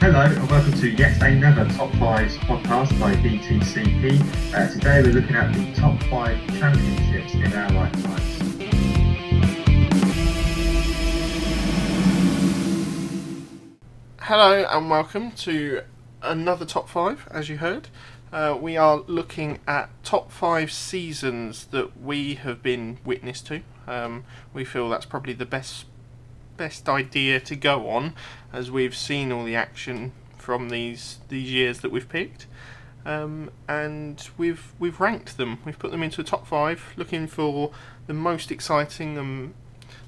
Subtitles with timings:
[0.00, 4.54] Hello and welcome to yet another Top 5s podcast by BTCP.
[4.54, 8.30] Uh, today we're looking at the top 5 championships in our lifetimes.
[14.32, 15.82] Hello and welcome to
[16.22, 17.26] another top five.
[17.32, 17.88] As you heard,
[18.32, 23.62] uh, we are looking at top five seasons that we have been witness to.
[23.86, 25.86] Um, we feel that's probably the best
[26.56, 28.14] best idea to go on,
[28.52, 32.46] as we've seen all the action from these these years that we've picked,
[33.04, 35.58] um, and we've we've ranked them.
[35.64, 37.72] We've put them into a top five, looking for
[38.06, 39.54] the most exciting and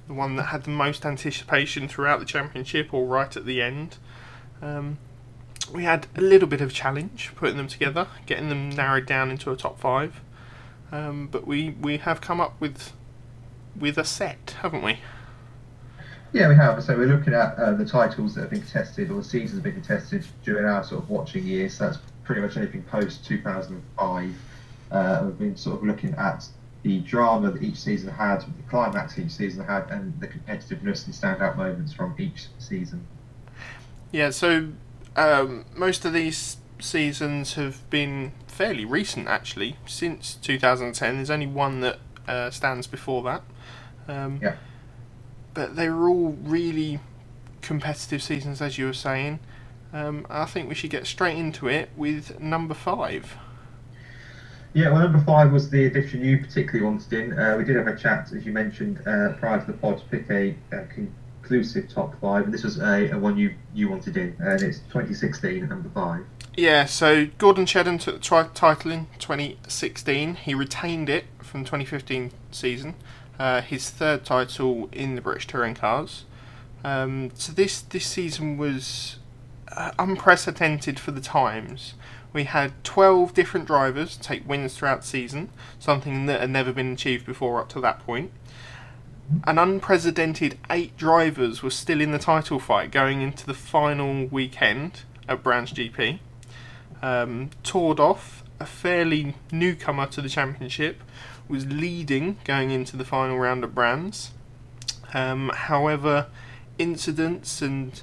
[0.07, 3.97] the one that had the most anticipation throughout the championship or right at the end.
[4.61, 4.99] Um,
[5.73, 9.51] we had a little bit of challenge putting them together, getting them narrowed down into
[9.51, 10.21] a top five.
[10.91, 12.93] Um, but we, we have come up with
[13.74, 14.99] with a set, haven't we?
[16.33, 16.83] Yeah, we have.
[16.85, 19.69] So we're looking at uh, the titles that have been contested or the seasons that
[19.69, 21.74] have been contested during our sort of watching years.
[21.74, 24.35] So that's pretty much anything post 2005.
[24.91, 26.46] Uh, we've been sort of looking at
[26.83, 31.15] the drama that each season had, the climax each season had, and the competitiveness and
[31.15, 33.07] standout moments from each season.
[34.11, 34.68] Yeah, so
[35.16, 41.16] um, most of these seasons have been fairly recent, actually, since 2010.
[41.16, 43.43] There's only one that uh, stands before that.
[44.09, 44.57] Um, Yeah.
[45.55, 46.99] But they were all really
[47.60, 49.38] competitive seasons, as you were saying.
[49.93, 53.37] Um, I think we should get straight into it with number five.
[54.74, 57.38] Yeah, well, number five was the edition you particularly wanted in.
[57.38, 60.05] Uh, we did have a chat, as you mentioned, uh, prior to the pod to
[60.07, 60.87] pick a, a
[61.43, 65.65] conclusive top five, this was a, a one you, you wanted in, and it's 2016
[65.65, 66.25] at number five.
[66.56, 70.37] Yeah, so Gordon Shedden took the tri- title in 2016.
[70.37, 72.94] He retained it from 2015 season,
[73.38, 76.25] uh, his third title in the British Touring Cars.
[76.84, 79.19] Um, so this this season was
[79.69, 81.94] uh, unprecedented for the times.
[82.33, 86.93] We had 12 different drivers take wins throughout the season, something that had never been
[86.93, 88.33] achieved before up to that point.
[89.44, 95.03] An unprecedented eight drivers were still in the title fight going into the final weekend
[95.28, 96.19] at Brands GP.
[97.03, 101.03] Um, Tordoff, a fairly newcomer to the championship,
[101.49, 104.32] was leading going into the final round at Brands.
[105.15, 106.28] Um, however,
[106.78, 108.03] incidents and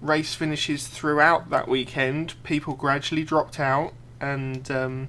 [0.00, 5.08] race finishes throughout that weekend, people gradually dropped out, and um,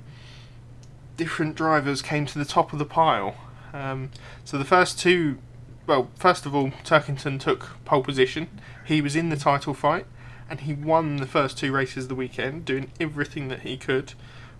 [1.17, 3.35] different drivers came to the top of the pile.
[3.73, 4.11] Um,
[4.43, 5.37] so the first two,
[5.87, 8.49] well, first of all, Turkington took pole position.
[8.85, 10.05] He was in the title fight,
[10.49, 14.13] and he won the first two races of the weekend, doing everything that he could.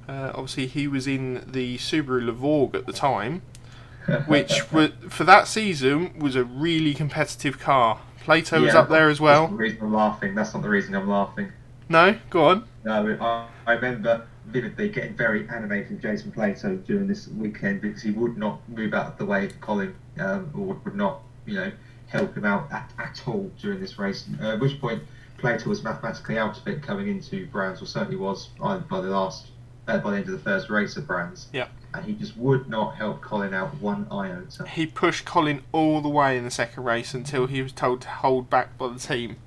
[0.07, 3.41] Uh, obviously, he was in the Subaru Levorg at the time,
[4.27, 7.99] which was, for that season was a really competitive car.
[8.23, 9.43] Plato was up there as well.
[9.43, 10.35] not the reason I'm laughing.
[10.35, 11.51] That's not the reason I'm laughing.
[11.89, 12.67] No, go on.
[12.83, 18.01] No, I, I remember vividly getting very animated with Jason Plato during this weekend because
[18.01, 21.55] he would not move out of the way of Colin um, or would, not, you
[21.55, 21.71] know,
[22.07, 24.25] help him out at, at all during this race.
[24.41, 25.03] Uh, at which point,
[25.37, 29.09] Plato was mathematically out of it coming into Brands, or certainly was by, by the
[29.09, 29.47] last,
[29.87, 31.47] uh, by the end of the first race of Brands.
[31.53, 31.67] Yeah.
[31.93, 34.67] And he just would not help Colin out one iota.
[34.67, 38.09] He pushed Colin all the way in the second race until he was told to
[38.09, 39.37] hold back by the team,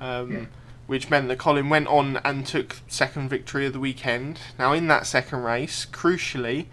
[0.00, 0.44] um, Yeah.
[0.86, 4.40] which meant that Colin went on and took second victory of the weekend.
[4.58, 6.66] Now, in that second race, crucially,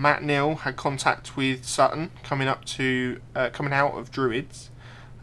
[0.00, 4.70] Matt Neal had contact with Sutton coming up to uh, coming out of Druids,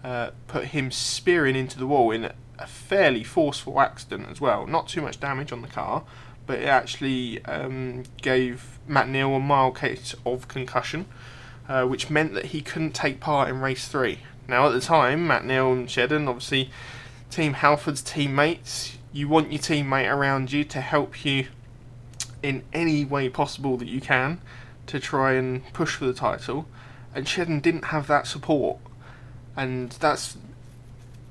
[0.03, 4.67] uh, put him spearing into the wall in a fairly forceful accident as well.
[4.67, 6.03] Not too much damage on the car,
[6.45, 11.07] but it actually um, gave Matt Neal a mild case of concussion,
[11.67, 14.19] uh, which meant that he couldn't take part in race three.
[14.47, 16.69] Now, at the time, Matt Neal and Shedden, obviously,
[17.31, 21.47] Team Halfords teammates, you want your teammate around you to help you
[22.43, 24.39] in any way possible that you can
[24.87, 26.67] to try and push for the title.
[27.13, 28.77] And Shedden didn't have that support.
[29.55, 30.37] And that's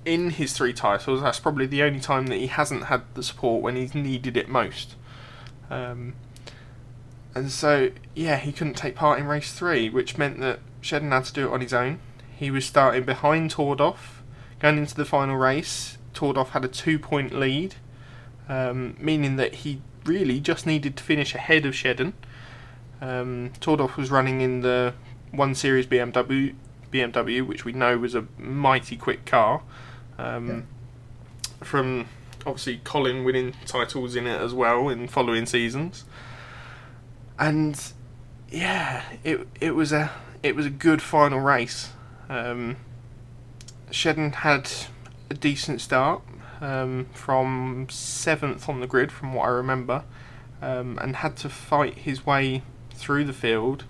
[0.05, 3.63] in his three titles, that's probably the only time that he hasn't had the support
[3.63, 4.95] when he's needed it most.
[5.69, 6.15] Um,
[7.35, 11.25] and so, yeah, he couldn't take part in race three, which meant that Shedden had
[11.25, 11.99] to do it on his own.
[12.37, 14.23] He was starting behind Tordoff.
[14.61, 17.75] Going into the final race, Tordoff had a two point lead,
[18.49, 22.15] um, meaning that he really just needed to finish ahead of Shedden.
[23.01, 24.95] Um, Tordoff was running in the
[25.33, 26.55] 1 Series BMW,
[26.93, 29.63] BMW, which we know was a mighty quick car.
[30.19, 30.67] Um,
[31.63, 32.07] From
[32.47, 36.05] obviously Colin winning titles in it as well in following seasons.
[37.39, 37.93] And
[38.49, 40.11] yeah, it it was a
[40.43, 41.91] it was a good final race.
[42.29, 42.77] Um,
[43.91, 44.71] Shedden had
[45.29, 46.23] a decent start
[46.61, 50.05] um, from seventh on the grid, from what I remember,
[50.63, 52.63] um, and had to fight his way
[52.97, 53.85] through the field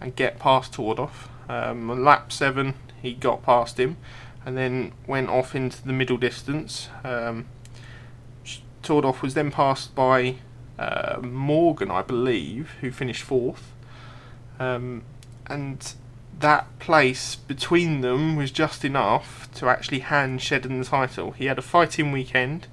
[0.00, 1.28] and get past Tordoff.
[1.48, 3.96] Um, on lap seven, he got past him,
[4.44, 6.88] and then went off into the middle distance.
[7.04, 7.46] Um,
[8.82, 10.36] Tordoff was then passed by
[10.78, 13.72] uh, Morgan, I believe, who finished fourth.
[14.58, 15.02] Um,
[15.46, 15.94] and
[16.40, 21.32] that place between them was just enough to actually hand Shedden the title.
[21.32, 22.66] He had a fighting weekend.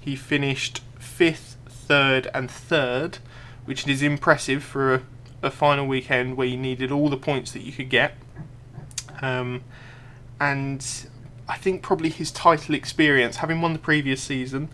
[0.00, 3.18] He finished fifth, third, and third,
[3.64, 5.02] which is impressive for a,
[5.42, 8.14] a final weekend where you needed all the points that you could get.
[9.20, 9.62] Um,
[10.40, 10.84] and
[11.48, 14.68] I think probably his title experience, having won the previous season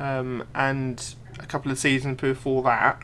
[0.00, 3.02] um, and a couple of seasons before that,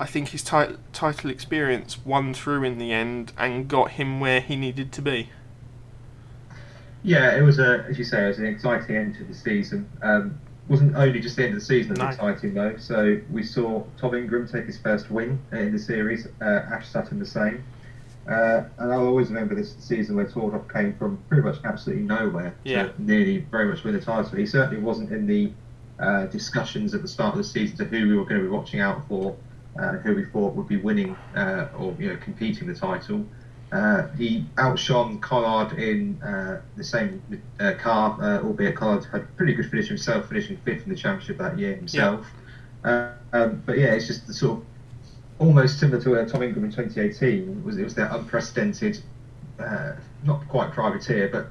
[0.00, 4.40] I think his tit- title experience won through in the end and got him where
[4.40, 5.30] he needed to be.
[7.02, 9.88] Yeah, it was a, as you say, it was an exciting end to the season.
[10.02, 12.26] Um, wasn't only just the end of the season that was No.
[12.28, 12.76] exciting though.
[12.76, 16.28] So we saw Tom Ingram take his first win in the series.
[16.40, 17.62] Uh, Ash Sutton the same.
[18.28, 22.54] Uh, and I'll always remember this season where Tordoff came from pretty much absolutely nowhere
[22.64, 22.88] Yeah.
[22.88, 24.36] to nearly very much win the title.
[24.36, 25.52] He certainly wasn't in the
[25.98, 28.50] uh, discussions at the start of the season to who we were going to be
[28.50, 29.34] watching out for,
[29.80, 33.24] uh, who we thought would be winning uh, or you know competing the title.
[33.70, 37.22] Uh, he outshone Collard in uh, the same
[37.60, 40.96] uh, car, uh, albeit Collard had a pretty good finish himself, finishing fifth in the
[40.96, 42.26] championship that year himself.
[42.82, 44.64] Uh, um, but yeah, it's just the sort of
[45.38, 47.58] almost similar to uh, Tom Ingram in 2018.
[47.58, 49.02] It was it was that unprecedented,
[49.58, 49.92] uh,
[50.24, 51.48] not quite privateer, but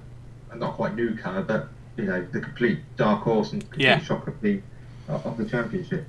[0.58, 1.68] not quite newcomer, but
[1.98, 4.00] you know the complete dark horse and complete Yeah.
[4.00, 4.62] shock of the
[5.08, 6.06] of the championship.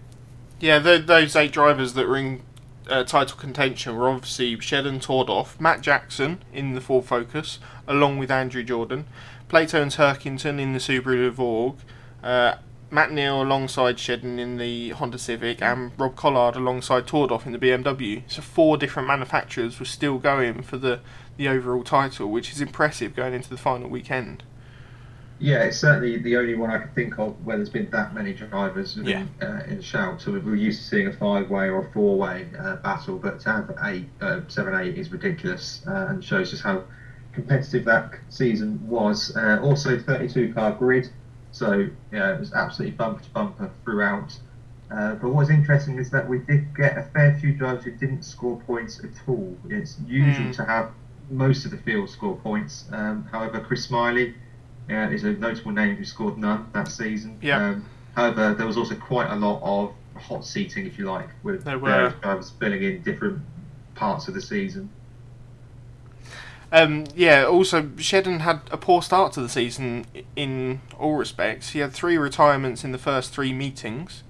[0.61, 2.41] Yeah, th those eight drivers that were in
[2.89, 8.31] uh, title contention were obviously Shedden Tordoff, Matt Jackson in the Ford Focus, along with
[8.31, 9.07] Andrew Jordan,
[9.49, 11.79] Plato and Turkington in the Subaru Vorg,
[12.23, 12.57] uh,
[12.91, 17.59] Matt Neal alongside Shedden in the Honda Civic, and Rob Collard alongside Tordoff in the
[17.59, 18.23] BMW.
[18.27, 21.01] So four different manufacturers were still going for the,
[21.37, 24.43] the overall title, which is impressive going into the final weekend.
[25.41, 28.33] Yeah, it's certainly the only one I can think of where there's been that many
[28.33, 29.25] drivers in, Yeah.
[29.41, 30.21] uh, in shout.
[30.21, 33.79] So we're used to seeing a five-way or a four-way uh, battle, but to have
[33.85, 36.83] eight, uh, seven, eight is ridiculous uh, and shows just how
[37.33, 39.35] competitive that season was.
[39.37, 41.09] Uh, also, 32-car grid,
[41.53, 44.37] so yeah, it was absolutely bumper to bumper throughout.
[44.91, 48.25] Uh, but what's interesting is that we did get a fair few drivers who didn't
[48.25, 49.57] score points at all.
[49.69, 50.53] It's usual Mm.
[50.57, 50.91] to have
[51.31, 52.87] most of the field score points.
[52.91, 54.35] Um, however, Chris Smiley
[54.91, 57.39] uh, is a notable name who scored none that season.
[57.43, 57.65] Yeah.
[57.71, 61.65] Um, however, there was also quite a lot of hot seating, if you like, with
[61.65, 62.15] There were.
[62.23, 63.41] drivers filling in different
[63.95, 64.91] parts of the season.
[66.71, 70.05] Um, yeah, also, Shedden had a poor start to the season
[70.37, 71.71] in all respects.
[71.71, 74.23] He had three retirements in the first three meetings.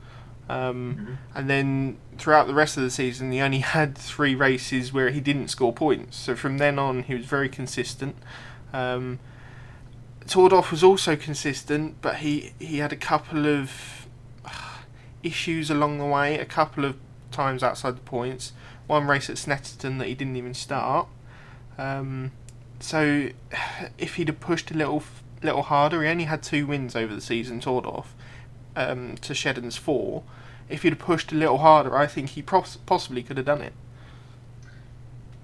[0.48, 1.16] Um, Mhm.
[1.34, 5.20] And then throughout the rest of the season, he only had three races where he
[5.20, 6.16] didn't score points.
[6.16, 8.16] So from then on, he was very consistent.
[8.72, 9.18] Um,
[10.28, 14.06] Tordoff was also consistent, but he, he had a couple of
[15.22, 16.96] issues along the way, a couple of
[17.30, 18.52] times outside the points.
[18.86, 21.08] One race at Snetterton that he didn't even start.
[21.78, 22.32] Um,
[22.78, 23.30] so
[23.98, 25.02] if he'd have pushed a little
[25.42, 28.06] little harder, he only had two wins over the season, Tordoff,
[28.76, 30.24] um, to Shedden's four.
[30.68, 33.62] If he'd have pushed a little harder, I think he pos- possibly could have done
[33.62, 33.72] it.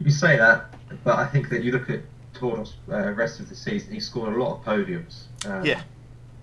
[0.00, 2.00] You say that, but I think that you look at
[2.35, 5.25] Tordoff's uh, rest of the season, he scored a lot of podiums.
[5.47, 5.83] Um, Yeah.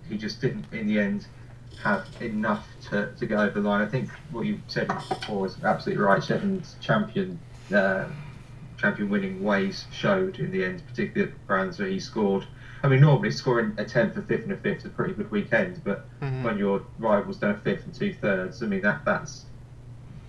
[0.09, 1.27] He just didn't, in the end,
[1.83, 3.81] have enough to, to go over the line.
[3.81, 6.21] I think what you said before was absolutely right.
[6.21, 7.39] Shedden's champion,
[7.73, 8.05] uh,
[8.77, 12.45] champion winning ways showed in the end, particularly at the brands where he scored.
[12.83, 15.29] I mean, normally scoring a 10th, a 5th, and a 5th is a pretty good
[15.31, 16.43] weekend, but Mhm.
[16.43, 19.45] when your rival's done a 5th and two thirds, I mean, that that's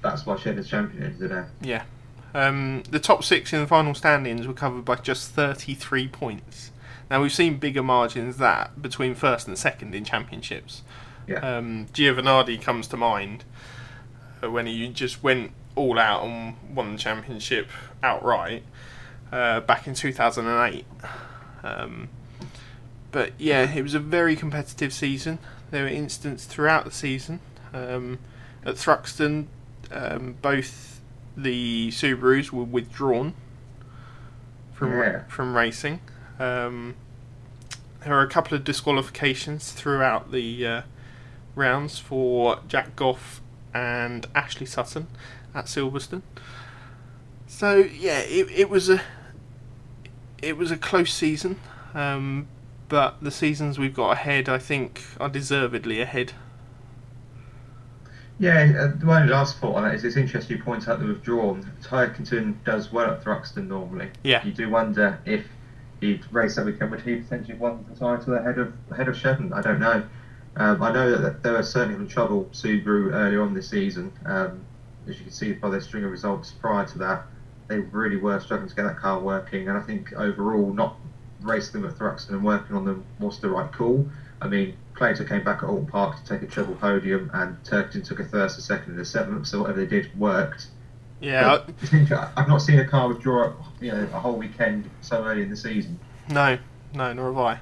[0.03, 1.45] that's why Shedden's champion is today.
[1.61, 1.85] Yeah.
[2.35, 6.71] Um, the top six in the final standings were covered by just 33 points.
[7.11, 10.83] Now, we've seen bigger margins that between first and second in championships.
[11.27, 11.41] Yeah.
[11.41, 13.45] Um, Giovanardi comes to mind
[14.43, 17.69] uh, when he just went all out and won the championship
[18.03, 18.63] outright
[19.31, 20.85] uh, back in 2008.
[21.63, 22.09] Um,
[23.11, 25.39] but yeah, it was a very competitive season.
[25.71, 27.41] There were instances throughout the season.
[27.73, 28.19] Um,
[28.65, 29.47] at Thruxton,
[29.91, 30.92] um, both
[31.37, 33.35] the Subarus were withdrawn
[34.73, 35.25] from Yeah.
[35.29, 36.01] from racing.
[36.39, 36.95] Um,
[38.05, 40.83] there were a couple of disqualifications throughout the uh,
[41.55, 43.41] rounds for Jack Goff
[43.73, 45.07] and Ashley Sutton
[45.55, 46.23] at Silverstone.
[47.47, 49.01] So yeah, it, it was a
[50.43, 51.61] it was a close season,
[51.95, 52.49] um,
[52.89, 56.33] but the seasons we've got ahead, I think, are deservedly ahead.
[58.43, 61.65] Yeah, uh, my last thought on that is it's interesting you point out the withdrawn.
[61.81, 64.11] Turkington does well at Thruxton normally.
[64.25, 64.45] Yeah.
[64.45, 65.47] You do wonder if
[66.01, 69.53] he'd race that weekend, would he potentially won the title ahead of ahead of Shedden?
[69.53, 70.05] I don't know.
[70.57, 74.13] Um, I know that they were certainly having trouble Subaru earlier on this season.
[74.27, 74.65] Um,
[75.07, 77.27] as you can see by their string of results prior to that,
[77.69, 79.69] they really were struggling to get that car working.
[79.69, 80.97] And I think overall, not
[81.43, 84.05] racing them at Thruxton and working on them was the right call.
[84.43, 88.05] I mean, Plato came back at Oulton Park to take a treble podium, and Turkington
[88.05, 89.47] took a first, a second, and a seventh.
[89.47, 90.67] So whatever they did worked.
[91.21, 95.43] Yeah, interesting, I've not seen a car withdraw, you know, a whole weekend so early
[95.43, 96.59] in the season, no,
[96.93, 97.61] no, nor have I.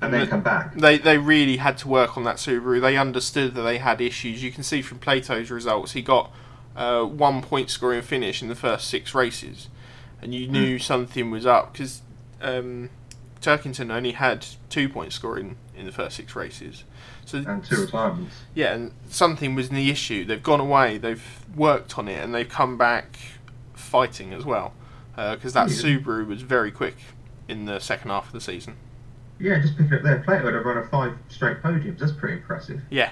[0.00, 0.74] and then come back.
[0.74, 2.80] They they really had to work on that Subaru.
[2.80, 4.42] They understood that they had issues.
[4.42, 6.32] You can see from Plato's results, he got
[6.74, 9.68] uh, one point scoring finish in the first six races,
[10.22, 12.00] and you knew something was up because
[12.40, 12.88] um,
[13.42, 16.84] Turkington only had two point scoring in the first six races.
[17.24, 18.34] So And two retirements.
[18.54, 20.24] yeah, and something was the issue.
[20.24, 21.22] They've gone away, they've
[21.56, 23.16] worked on it, and they've come back
[23.74, 24.72] fighting as well.
[25.16, 25.76] Uh, because that Yeah.
[25.76, 26.96] Subaru was very quick
[27.48, 28.74] in the second half of the season.
[29.40, 30.18] Yeah, just picking up there.
[30.18, 31.98] Plato had a run of five straight podiums.
[31.98, 32.80] That's pretty impressive.
[32.90, 33.10] Yeah.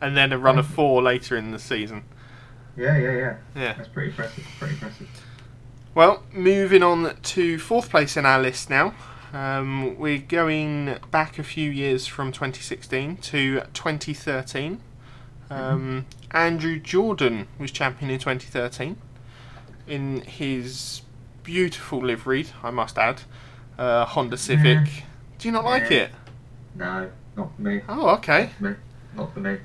[0.00, 2.04] And then a run of four later in the season.
[2.76, 3.34] Yeah, yeah, yeah.
[3.54, 3.72] Yeah.
[3.74, 4.44] That's pretty impressive.
[4.58, 5.08] Pretty impressive.
[5.94, 8.94] Well, moving on to fourth place in our list now.
[9.32, 14.80] Um, we're going back a few years from 2016 to 2013.
[15.50, 18.96] Um, Andrew Jordan was champion in 2013
[19.86, 21.02] in his
[21.42, 23.22] beautiful livery, I must add,
[23.78, 25.04] uh, Honda Civic.
[25.38, 25.96] Do you not like Yeah.
[25.98, 26.10] it?
[26.74, 27.80] No, not for me.
[27.88, 28.44] Oh, okay.
[28.44, 28.74] Not for me.
[29.16, 29.56] Not for me.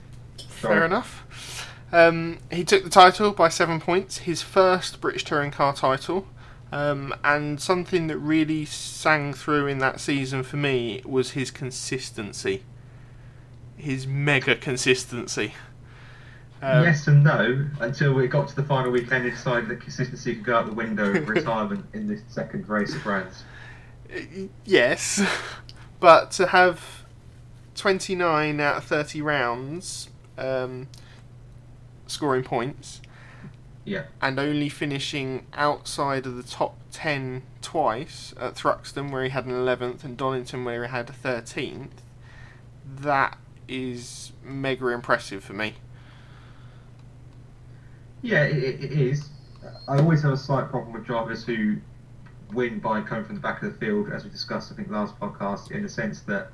[0.50, 1.68] Fair enough.
[1.92, 6.28] Um, he took the title by seven points, his first British Touring Car title.
[6.72, 12.64] Um, and something that really sang through in that season for me was his consistency.
[13.78, 15.54] His mega consistency.
[16.60, 20.34] Um, yes and no until we got to the final weekend and decided that consistency
[20.34, 23.44] could go out the window of retirement in this second race of brands.
[24.66, 25.22] Yes,
[26.00, 27.06] but to have
[27.76, 30.88] 29 out of 30 rounds um,
[32.08, 33.02] scoring points
[33.88, 34.04] Yeah.
[34.22, 39.54] and only finishing outside of the top 10 twice at Thruxton, where he had an
[39.54, 41.92] 11th, and Donington, where he had a 13th,
[42.86, 45.76] that is mega impressive for me.
[48.22, 49.30] Yeah, it, it is.
[49.88, 51.78] I always have a slight problem with drivers who
[52.54, 55.18] win by coming from the back of the field, as we discussed, I think, last
[55.20, 56.52] podcast, in the sense that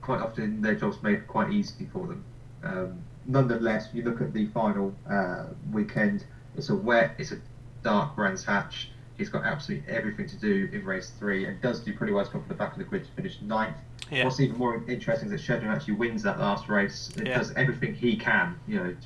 [0.00, 2.24] quite often their job's made quite easy for them.
[2.62, 6.24] Um, nonetheless, you look at the final uh, weekend,
[6.56, 7.38] it's a wet, it's a
[7.82, 8.88] dark Brands Hatch.
[9.18, 12.30] He's got absolutely everything to do in race three and does do pretty well to
[12.30, 13.76] come from the back of the grid to finish ninth.
[14.10, 14.24] Yeah.
[14.24, 17.10] What's even more interesting is that Shedden actually wins that last race.
[17.16, 17.38] It Yeah.
[17.38, 18.96] does everything he can, you know,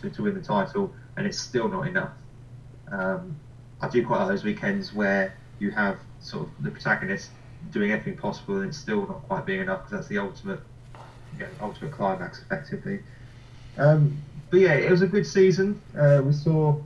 [0.00, 2.12] to, to win the title, and it's still not enough.
[2.90, 3.36] Um,
[3.80, 7.30] I do quite like those weekends where you have sort of the protagonist
[7.70, 10.60] doing everything possible and it's still not quite being enough because that's the ultimate,
[11.34, 13.00] you know, ultimate climax, effectively.
[13.78, 14.18] Um,
[14.52, 15.80] but yeah, it was a good season.
[15.98, 16.76] Uh, we saw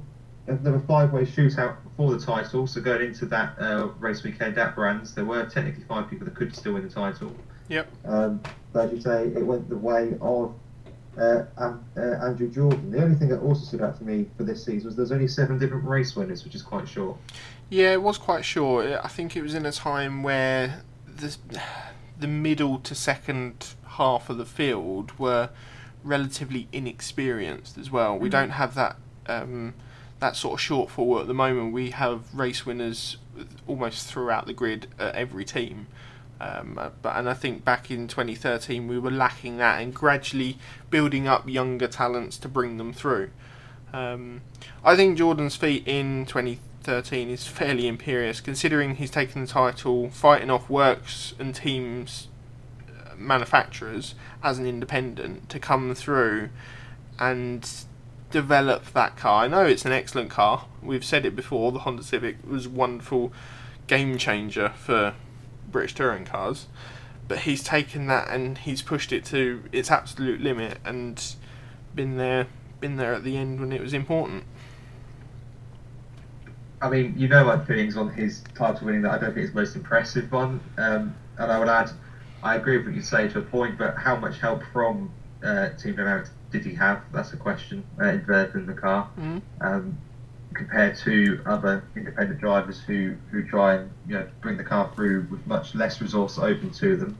[0.47, 2.65] another five-way shootout for the title.
[2.65, 6.37] So going into that uh, race weekend at Brands, there were technically five people that
[6.37, 7.35] could still win the title.
[7.69, 7.89] Yep.
[8.05, 8.41] Um,
[8.73, 10.55] but as you say, it went the way of
[11.19, 12.93] uh, Am- uh, Andrew Jordan.
[12.93, 15.27] The only thing that also stood out to me for this season was there's only
[15.27, 17.17] seven different race winners, which is quite short.
[17.69, 18.87] Yeah, it was quite short.
[18.87, 21.37] I think it was in a time where the
[22.17, 25.51] the middle to second half of the field were
[26.07, 28.17] relatively inexperienced as well.
[28.19, 28.33] We Mhm.
[28.33, 28.97] don't have that
[29.29, 29.75] um,
[30.21, 31.73] that sort of shortfall at the moment.
[31.73, 33.17] We have race winners
[33.67, 35.89] almost throughout the grid at every team.
[36.41, 40.59] Um, uh, but and I think back in 2013 we were lacking that and gradually
[40.91, 43.31] building up younger talents to bring them through.
[43.93, 44.43] Um,
[44.85, 50.51] I think Jordan's feat in 2013 is fairly imperious, considering he's taken the title fighting
[50.51, 52.29] off works and teams
[53.19, 56.51] manufacturers as an independent to come through
[57.19, 57.69] and
[58.31, 59.45] develop that car.
[59.45, 60.67] I know it's an excellent car.
[60.83, 61.73] We've said it before.
[61.73, 63.33] The Honda Civic was a wonderful
[63.87, 65.15] game changer for
[65.71, 66.67] British touring cars,
[67.29, 71.37] but he's taken that and he's pushed it to its absolute limit and
[71.95, 72.47] been there
[72.81, 74.45] been there at the end when it was important.
[76.83, 79.55] I mean, you know my feelings on his title winning that I don't think it's
[79.55, 80.61] the most impressive one.
[80.77, 81.91] Um, and I would add,
[82.47, 85.11] I agree with what you say to a point, but how much help from
[85.43, 87.03] uh, team dynamics did he have?
[87.12, 89.11] That's a question uh, involved in the car.
[89.19, 89.43] Mhm.
[89.61, 89.99] Um,
[90.55, 95.26] compared to other independent drivers who, who try and you know bring the car through
[95.29, 97.19] with much less resource open to them.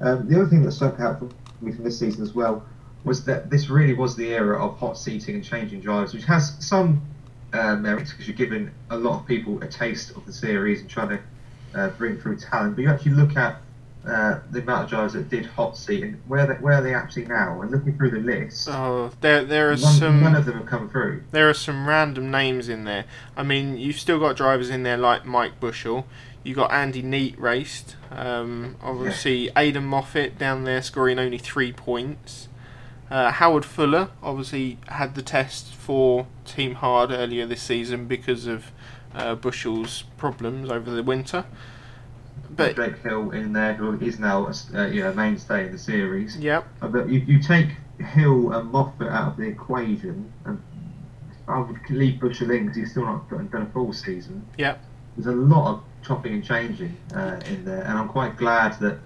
[0.00, 1.30] Um, the other thing that stuck out for
[1.60, 2.66] me from this season as well
[3.04, 6.56] was that this really was the era of hot seating and changing drivers, which has
[6.58, 7.00] some
[7.52, 10.90] uh, merits because you're giving a lot of people a taste of the series and
[10.90, 11.20] trying to
[11.74, 12.74] uh, bring through talent.
[12.74, 13.62] But you actually look at
[14.06, 16.94] uh, the amount of drivers that did hot seat and where they, where are they
[16.94, 17.60] actually now?
[17.60, 20.66] And looking through the list, Oh, there there are none, some none of them have
[20.66, 21.24] come through.
[21.32, 23.04] there are some random names in there.
[23.36, 26.06] I mean, you've still got drivers in there like Mike Bushell.
[26.44, 27.96] You got Andy Neate raced.
[28.12, 32.48] Um, obviously, Aiden Moffat down there scoring only three points.
[33.10, 38.70] Uh, Howard Fuller obviously had the test for Team Hard earlier this season because of
[39.14, 41.46] uh, Bushell's problems over the winter.
[42.56, 45.78] But Drake Hill in there, who is now a uh, you know, mainstay in the
[45.78, 46.36] series.
[46.38, 50.62] yep, Uh, But you, you take Hill and Moffat out of the equation, and
[51.46, 54.46] I would leave Bushell in because he's still not done a full season.
[54.56, 54.82] yep.
[55.16, 58.98] There's a lot of chopping and changing uh, in there, and I'm quite glad that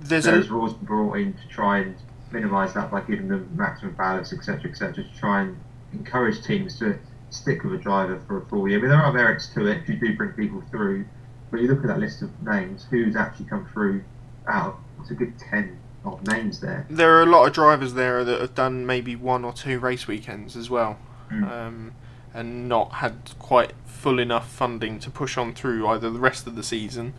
[0.00, 1.96] There's those a rules were brought in to try and
[2.32, 5.56] minimise that by giving them maximum balance, etc., etc., to try and
[5.92, 6.98] encourage teams to
[7.30, 8.78] stick with a driver for a full year.
[8.78, 11.04] I mean, there are merits to it if you do bring people through,
[11.52, 14.02] but you look at that list of names, who's actually come through
[14.48, 16.84] out of it's a good 10 of names there.
[16.90, 20.08] there are a lot of drivers there that have done maybe one or two race
[20.08, 20.98] weekends as well,
[21.30, 21.50] Mm.
[21.50, 21.92] um,
[22.34, 26.56] and not had quite full enough funding to push on through either the rest of
[26.56, 27.14] the season,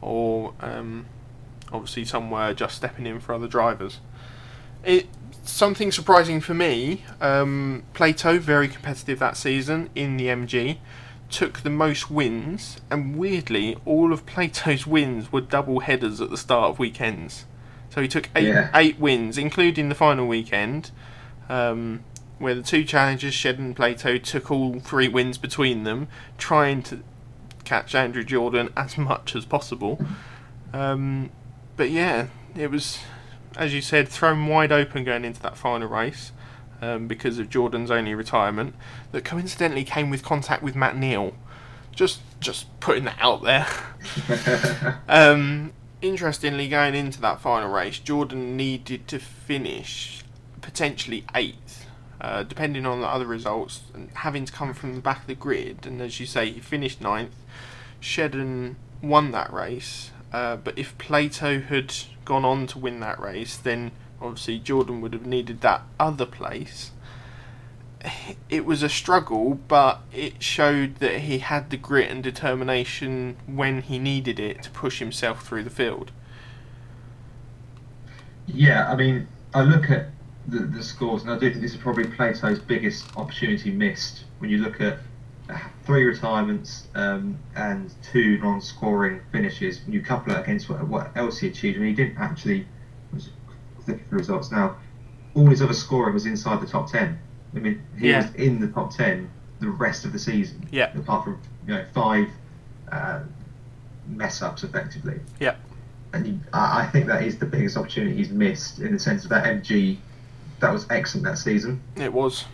[0.00, 1.06] or um,
[1.72, 3.98] obviously somewhere just stepping in for other drivers.
[4.84, 5.08] It
[5.42, 7.04] something surprising for me.
[7.20, 10.78] Um, Plato very competitive that season in the MG.
[11.30, 16.36] Took the most wins, and weirdly, all of Plato's wins were double headers at the
[16.36, 17.44] start of weekends.
[17.88, 18.68] So he took eight Yeah.
[18.74, 20.90] eight wins, including the final weekend,
[21.48, 22.00] um,
[22.38, 27.00] where the two challengers, Shed and Plato, took all three wins between them, trying to
[27.64, 30.04] catch Andrew Jordan as much as possible.
[30.72, 31.30] Um,
[31.76, 32.26] but yeah,
[32.56, 32.98] it was,
[33.56, 36.32] as you said, thrown wide open going into that final race
[36.80, 38.74] um, because of Jordan's only retirement.
[39.12, 41.34] That coincidentally came with contact with Matt Neal.
[41.94, 43.66] Just, just putting that out there.
[45.08, 50.22] Um, interestingly, going into that final race, Jordan needed to finish
[50.60, 51.86] potentially eighth,
[52.20, 55.34] uh, depending on the other results, and having to come from the back of the
[55.34, 55.86] grid.
[55.86, 57.34] And as you say, he finished ninth.
[58.00, 63.56] Shedden won that race, uh, but if Plato had gone on to win that race,
[63.56, 66.92] then obviously Jordan would have needed that other place.
[68.48, 73.82] It was a struggle, but it showed that he had the grit and determination when
[73.82, 76.10] he needed it to push himself through the field.
[78.46, 80.06] Yeah, I mean, I look at
[80.48, 84.24] the, the scores, and I do think this is probably Plato's biggest opportunity missed.
[84.38, 84.98] When you look at
[85.50, 91.10] uh, three retirements um, and two non-scoring finishes, when you couple it against what, what
[91.16, 92.66] else he achieved, I mean, he didn't actually.
[93.12, 93.28] Was
[93.90, 94.76] looking for the results now.
[95.34, 97.18] All his other scoring was inside the top ten.
[97.54, 98.22] I mean, he Yeah.
[98.22, 99.28] was in the top ten
[99.60, 100.66] the rest of the season.
[100.70, 100.96] Yeah.
[100.96, 102.28] Apart from you know five
[102.90, 103.20] uh,
[104.08, 105.20] mess ups, effectively.
[105.38, 105.54] Yeah.
[106.12, 109.44] And I think that is the biggest opportunity he's missed in the sense of that
[109.44, 109.98] MG.
[110.58, 111.80] That was excellent that season.
[111.96, 112.46] It was.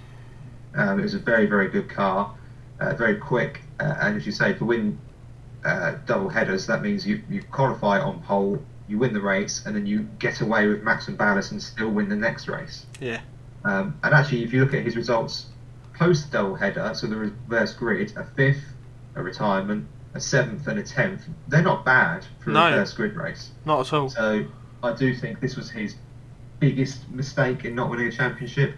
[0.75, 2.35] Um, it was a very, very good car,
[2.81, 4.99] uh, very quick, uh, and as you say, to win
[5.65, 9.75] uh, double headers, that means you, you qualify on pole, you win the race, and
[9.75, 12.87] then you get away with maximum ballast and still win the next race.
[13.01, 13.21] Yeah.
[13.65, 15.47] Um, and actually, if you look at his results
[15.95, 18.63] post double header, so the reverse grid, a fifth,
[19.15, 22.67] a retirement, a seventh, and a tenth, they're not bad for No.
[22.67, 23.51] a reverse grid race.
[23.65, 24.09] Not at all.
[24.11, 24.47] So
[24.83, 25.97] I do think this was his
[26.61, 28.75] biggest mistake in not winning a championship.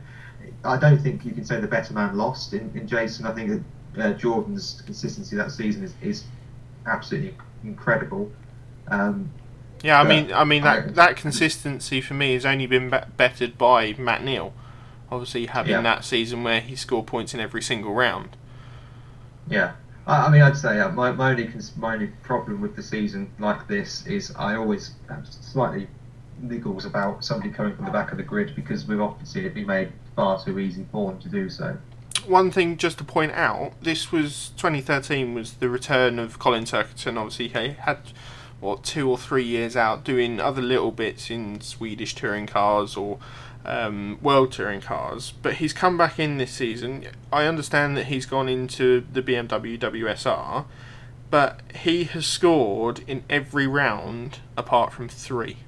[0.64, 3.26] I don't think you can say the better man lost in, in Jason.
[3.26, 3.62] I think
[3.94, 6.24] that uh, Jordan's consistency that season is, is
[6.86, 8.30] absolutely incredible.
[8.88, 9.30] Um,
[9.82, 13.56] Yeah, I But mean, I mean that that consistency for me has only been bettered
[13.58, 14.52] by Matt Neal.
[15.10, 15.82] Obviously, having Yeah.
[15.82, 18.36] that season where he scored points in every single round.
[19.48, 19.72] yeah,
[20.06, 22.82] I, I mean, I'd say uh, my, my only cons- my only problem with the
[22.82, 25.88] season like this is I always have slightly
[26.44, 29.54] niggles about somebody coming from the back of the grid because we've obviously seen it
[29.54, 31.76] be made far too easy for them to do so.
[32.26, 37.16] One thing just to point out, this was 2013 was the return of Colin Turkington.
[37.16, 37.98] Obviously, he had
[38.60, 43.18] what two or three years out doing other little bits in Swedish touring cars or
[43.64, 47.06] um, world touring cars, but he's come back in this season.
[47.32, 50.64] I understand that he's gone into the BMW WSR,
[51.30, 55.58] but he has scored in every round apart from three.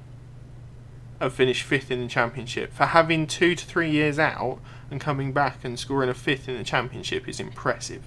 [1.20, 2.72] have finished fifth in the championship.
[2.72, 4.58] For having two to three years out
[4.90, 8.02] and coming back and scoring a fifth in the championship is impressive.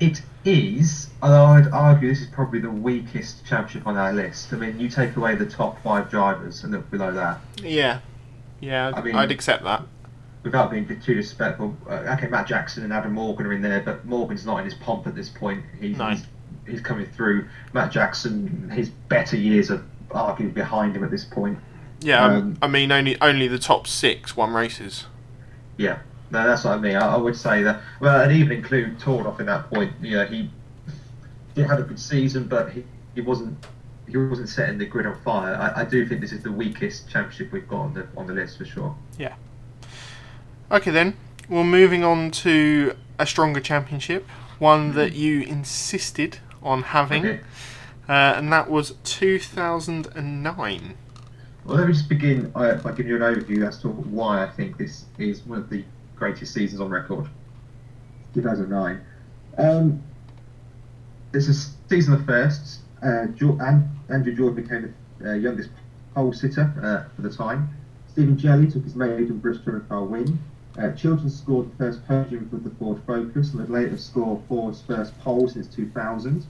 [0.00, 4.52] It is, although I'd argue this is probably the weakest championship on our list.
[4.52, 7.38] I mean, you take away the top five drivers and look below that.
[7.62, 8.00] Yeah,
[8.60, 9.82] yeah, I mean- I'd accept that.
[10.42, 14.04] Without being too disrespectful, uh, okay, Matt Jackson and Adam Morgan are in there, but
[14.04, 15.64] Morgan's not in his pomp at this point.
[15.80, 16.10] He's, No.
[16.10, 16.26] he's,
[16.66, 17.48] he's coming through.
[17.72, 21.58] Matt Jackson, his better years are arguably behind him at this point.
[22.00, 25.06] Yeah, Um, I mean only only the top six won races.
[25.78, 26.00] Yeah,
[26.34, 26.96] no, that's what I mean.
[26.96, 27.80] I, I would say that.
[28.00, 29.92] Well, and even include Tordoff in that point.
[30.02, 30.50] You know, he
[31.54, 33.56] he had a good season, but he, he wasn't
[34.08, 35.54] he wasn't setting the grid on fire.
[35.54, 38.34] I, I do think this is the weakest championship we've got on the on the
[38.34, 38.94] list for sure.
[39.18, 39.34] Yeah.
[40.70, 41.16] Okay then,
[41.48, 44.26] well moving on to a stronger championship,
[44.58, 47.40] one that you insisted on having, Okay.
[48.08, 50.94] uh, and that was 2009.
[51.64, 54.50] Well, let me just begin uh, by giving you an overview as to why I
[54.50, 55.84] think this is one of the
[56.24, 57.28] greatest seasons on record.
[58.32, 59.04] 2009.
[59.58, 60.02] Um,
[61.34, 61.54] it's a
[61.90, 62.78] season of firsts.
[63.02, 63.26] Uh,
[64.08, 65.68] Andrew Jordan became the uh, youngest
[66.14, 67.68] pole sitter uh, for the time.
[68.08, 70.38] Stephen Jelley took his maiden British Touring Car win.
[70.78, 74.80] Uh, Chilton scored the first podium with the Ford Focus and would later score Ford's
[74.80, 76.46] first pole since 2000.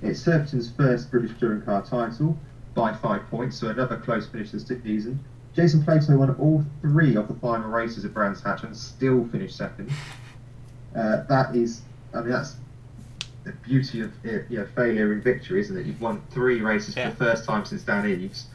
[0.00, 2.34] It's Turkington's first British Touring Car title
[2.74, 5.22] by five points, so another close finish this season.
[5.58, 9.56] Jason Plato won all three of the final races at Brands Hatch and still finished
[9.56, 9.90] second.
[10.96, 11.82] Uh, that is,
[12.14, 12.56] I mean, that's
[13.44, 15.84] the beauty of uh, you know, failure and victory, isn't it?
[15.84, 17.10] You've won three races Yeah.
[17.10, 18.46] for the first time since Dan Eaves,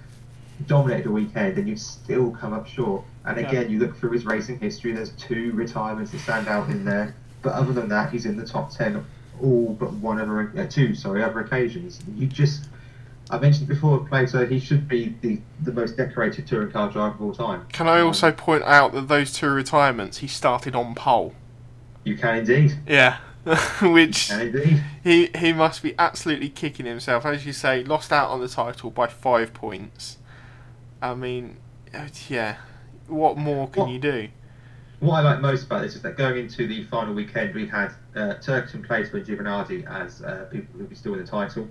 [0.66, 3.04] dominated a weekend, and you've still come up short.
[3.24, 3.48] And Yeah.
[3.48, 7.14] again, you look through his racing history, there's two retirements that stand out in there.
[7.44, 9.06] But other than that, he's in the top 10
[9.40, 12.02] all but one other, uh, two, sorry, other occasions.
[12.18, 12.68] You just,
[13.34, 17.22] I mentioned before, Plato, he should be the, the most decorated touring car driver of
[17.22, 17.66] all time.
[17.72, 21.34] Can I also point out that those two retirements he started on pole?
[22.04, 22.78] You can indeed.
[22.88, 23.18] Yeah,
[23.82, 24.84] which Can indeed.
[25.04, 27.26] he he must be absolutely kicking himself.
[27.26, 30.18] As you say, lost out on the title by five points.
[31.02, 31.58] I mean,
[32.30, 32.58] yeah,
[33.08, 34.28] what more can What- you do?
[35.00, 37.90] What I like most about this is that going into the final weekend, we had
[38.16, 41.68] uh, Turkington, Plato, and Giovanardi as uh, people who would be still in the title.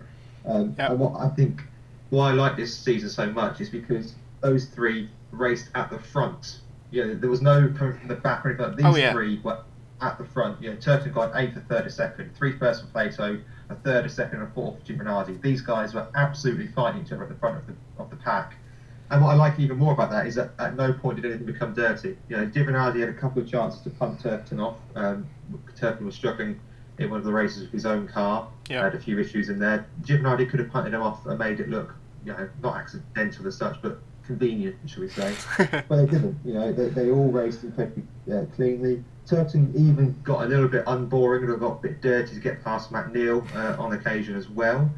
[0.46, 0.90] Um, Yep.
[0.90, 1.62] And what I think,
[2.10, 6.60] why I like this season so much is because those three raced at the front.
[6.90, 8.66] You know, there was no coming from the back or anything.
[8.66, 8.76] Like.
[8.76, 9.12] These Oh, yeah.
[9.12, 9.58] three were
[10.00, 10.60] at the front.
[10.60, 13.38] You know, Turkington got eighth, a third, a second, three first for Plato,
[13.70, 15.40] a third, a second, and a fourth for Giovanardi.
[15.40, 18.56] These guys were absolutely fighting each other at the front of the of the pack.
[19.10, 21.46] And what I like even more about that is that at no point did anything
[21.46, 22.16] become dirty.
[22.28, 24.76] You know, Giovanardi had a couple of chances to pump Turpin off.
[24.96, 25.26] Um,
[25.76, 26.58] Turpin was struggling
[27.02, 28.48] in one of the races with his own car.
[28.68, 28.84] Yeah.
[28.84, 29.86] Had a few issues in there.
[30.02, 33.56] Giovanardi could have punted him off and made it look, you know, not accidental as
[33.56, 35.34] such, but convenient, shall we say.
[35.88, 36.38] But they didn't.
[36.44, 39.04] You know, they, they all raced incredibly uh, cleanly.
[39.26, 42.90] Turton even got a little bit unboring and got a bit dirty to get past
[42.90, 44.90] Matt Neal uh, on occasion as well.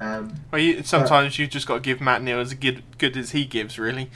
[0.00, 3.32] Um, Well, you, sometimes you've just got to give Matt Neal as good, good as
[3.32, 4.10] he gives, really.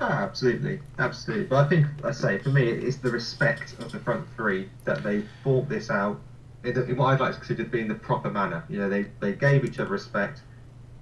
[0.00, 1.46] Ah, absolutely, absolutely.
[1.46, 5.02] But I think, I say, for me, it's the respect of the front three that
[5.04, 6.20] they fought this out
[6.64, 8.64] in, the, in what I'd like to consider being the proper manner.
[8.68, 10.42] You know, they, they gave each other respect,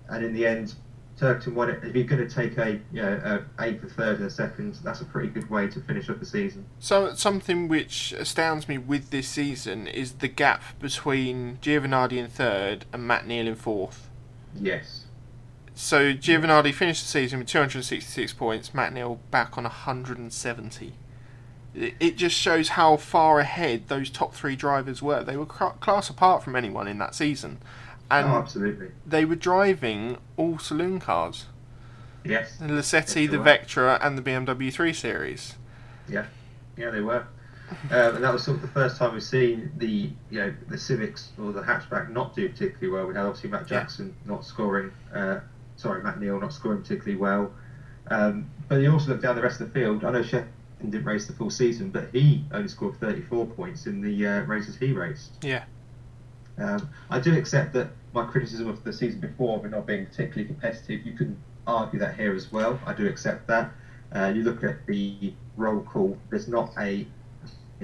[0.08, 0.74] and in the end,
[1.20, 1.84] Turkington won it.
[1.84, 4.76] If you're going to take a you know a eighth, a third, and a second,
[4.82, 6.64] that's a pretty good way to finish up the season.
[6.78, 12.86] So something which astounds me with this season is the gap between Giovanardi in third
[12.92, 14.08] and Matt Neal in fourth.
[14.58, 15.04] Yes.
[15.74, 18.74] So Giovanardi finished the season with 266 points.
[18.74, 20.92] Matt Neal back on 170.
[21.74, 25.22] It just shows how far ahead those top three drivers were.
[25.22, 27.58] They were cla- class apart from anyone in that season,
[28.10, 28.88] and oh, absolutely.
[29.06, 31.46] they were driving all saloon cars:
[32.24, 32.56] Yes.
[32.58, 33.44] the Lacetti, Yes, the were.
[33.44, 35.54] Vectra, and the BMW 3 Series.
[36.08, 36.26] Yeah,
[36.76, 37.24] yeah, they were.
[37.92, 40.76] Um, and that was sort of the first time we've seen the you know the
[40.76, 43.06] Civics or the hatchback not do particularly well.
[43.06, 43.80] We had obviously Matt Yeah.
[43.80, 45.38] Jackson not scoring, uh,
[45.76, 47.52] sorry Matt Neal not scoring particularly well.
[48.08, 50.04] Um, but you also look down the rest of the field.
[50.04, 50.48] I know Sheffield
[50.88, 54.76] didn't race the full season, but he only scored 34 points in the uh, races
[54.76, 55.32] he raced.
[55.42, 55.64] Yeah.
[56.58, 60.46] Um, I do accept that my criticism of the season before of not being particularly
[60.46, 61.04] competitive.
[61.06, 62.78] You can argue that here as well.
[62.86, 63.70] I do accept that.
[64.14, 66.18] Uh, you look at the roll call.
[66.30, 67.06] There's not a, you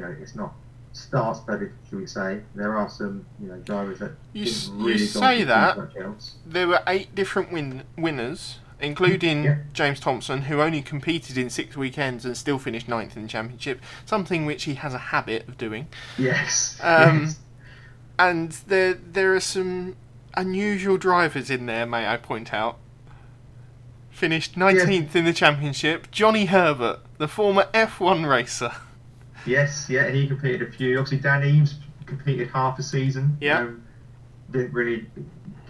[0.02, 0.54] know, it's not
[0.92, 2.40] star studded, should we say?
[2.54, 5.76] There are some, you know, drivers that You didn't you really on say that.
[5.78, 6.35] much else.
[6.46, 9.57] There were eight different win- winners, including Yeah.
[9.73, 13.81] James Thompson, who only competed in six weekends and still finished ninth in the championship,
[14.05, 15.87] something which he has a habit of doing.
[16.19, 16.79] Yes.
[16.83, 17.39] Um, yes.
[18.19, 19.97] And there there are some
[20.35, 22.79] unusual drivers in there, may I point out.
[24.11, 26.11] finished 19th in the championship.
[26.11, 28.73] Johnny Herbert, the former F1 racer.
[29.45, 30.99] Yes, yeah, he competed a few.
[30.99, 31.75] Obviously, Dan Eaves
[32.07, 33.37] competed half a season.
[33.41, 33.61] Yeah.
[33.61, 33.83] Um,
[34.51, 35.07] didn't really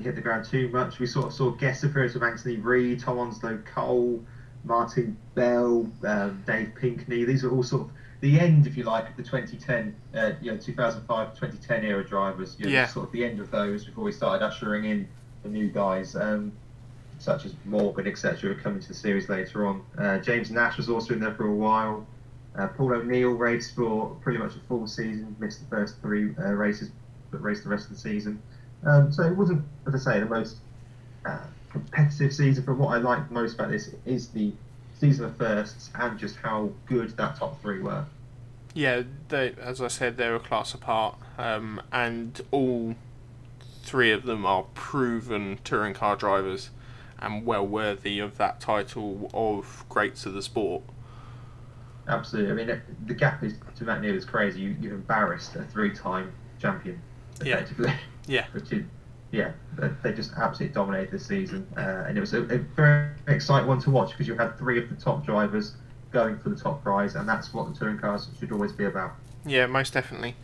[0.03, 0.99] hit the ground too much.
[0.99, 4.23] We sort of saw guest appearances of Anthony Reid, Tom Onslow Cole,
[4.65, 7.25] Martin Bell, um, Dave Pinkney.
[7.25, 10.51] These are all sort of the end, if you like, of the 2010, uh, you
[10.51, 12.57] know, 2005, 2010 era drivers.
[12.59, 12.87] You know, Yeah.
[12.87, 15.09] Sort of the end of those before we started ushering in
[15.43, 16.17] the new guys.
[16.17, 16.53] Um,
[17.19, 19.83] such as Morgan, etc., coming to the series later on.
[19.97, 22.07] Uh, James Nash was also in there for a while.
[22.59, 26.53] Uh, Paul O'Neill raced for pretty much a full season, missed the first three uh,
[26.53, 26.91] races,
[27.31, 28.43] but raced the rest of the season.
[28.85, 30.57] Um, so it wasn't, as I say, the most
[31.25, 31.39] uh,
[31.71, 32.65] competitive season.
[32.65, 34.53] But what I liked most about this is the
[34.99, 38.05] season of firsts and just how good that top three were.
[38.75, 42.95] Yeah, they, as I said, they're a class apart, um, and all
[43.83, 46.71] three of them are proven touring car drivers
[47.19, 50.83] and well worthy of that title of greats of the sport.
[52.09, 52.53] Absolutely.
[52.53, 54.61] I mean, it- the gap is to Matt Neal is crazy.
[54.61, 57.01] You, you've embarrassed a three-time champion,
[57.41, 57.89] effectively.
[57.89, 57.97] Yeah.
[58.53, 58.85] Which is,
[59.33, 59.53] yeah,
[60.03, 63.81] they- just absolutely dominated this season, uh, and it was a, a very exciting one
[63.81, 65.75] to watch because you had three of the top drivers
[66.13, 69.13] going for the top prize, and that's what the touring cars should always be about.
[69.45, 70.35] Yeah, most definitely.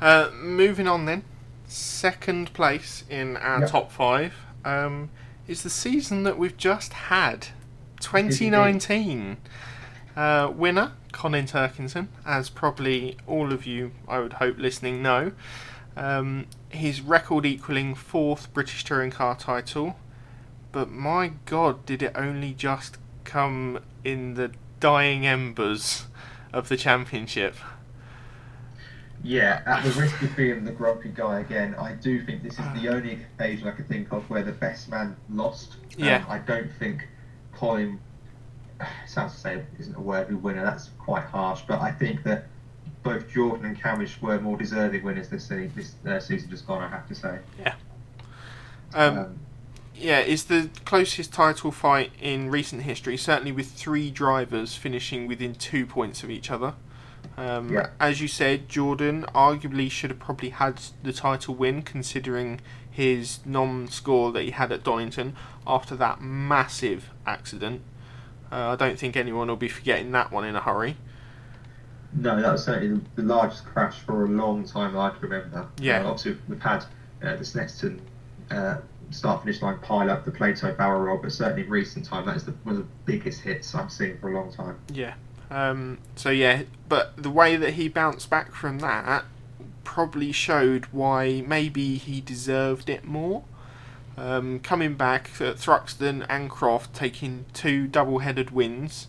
[0.00, 1.24] Uh, moving on then,
[1.66, 3.70] second place in our Yep.
[3.70, 5.10] top five um,
[5.46, 7.48] is the season that we've just had,
[8.00, 9.36] 2019.
[10.16, 15.32] Uh, winner Colin Turkington, as probably all of you, I would hope, listening know.
[16.00, 19.96] Um, his record equaling fourth British touring car title,
[20.72, 26.06] but my God, did it only just come in the dying embers
[26.54, 27.54] of the championship?
[29.22, 32.64] Yeah, at the risk of being the grumpy guy again, I do think this is
[32.80, 35.74] the only occasion I can think of where the best man lost.
[35.98, 36.24] Um, Yeah.
[36.26, 37.06] I don't think
[37.52, 38.00] Colin,
[39.06, 42.46] sounds to say isn't a worthy winner, that's quite harsh, but I think that
[43.02, 46.82] both Jordan and Cammish were more deserving winners this, se- this uh, season just gone,
[46.82, 47.38] I have to say.
[48.94, 49.38] Um, Um,
[49.94, 55.54] Yeah, it's the closest title fight in recent history, certainly with three drivers finishing within
[55.54, 56.74] two points of each other.
[57.36, 57.88] Um, Yeah.
[58.00, 62.60] As you said, Jordan arguably should have probably had the title win, considering
[62.90, 65.36] his non score that he had at Donington
[65.66, 67.82] after that massive accident.
[68.50, 70.96] Uh, I don't think anyone will be forgetting that one in a hurry.
[72.12, 75.68] No, that was certainly the, largest crash for a long time that I can remember.
[75.78, 76.02] Yeah.
[76.02, 76.84] Uh, obviously, we've had
[77.22, 78.00] uh, the Snetterton
[78.50, 78.78] uh,
[79.10, 82.36] start finish line pile up, the Plato barrel roll, but certainly in recent time, that
[82.36, 84.78] is the, one of the biggest hits I've seen for a long time.
[84.92, 85.14] Yeah.
[85.50, 89.24] Um, so yeah, but the way that he bounced back from that
[89.82, 93.44] probably showed why maybe he deserved it more.
[94.16, 99.08] Um, coming back at Thruxton and Croft taking two double-headed wins,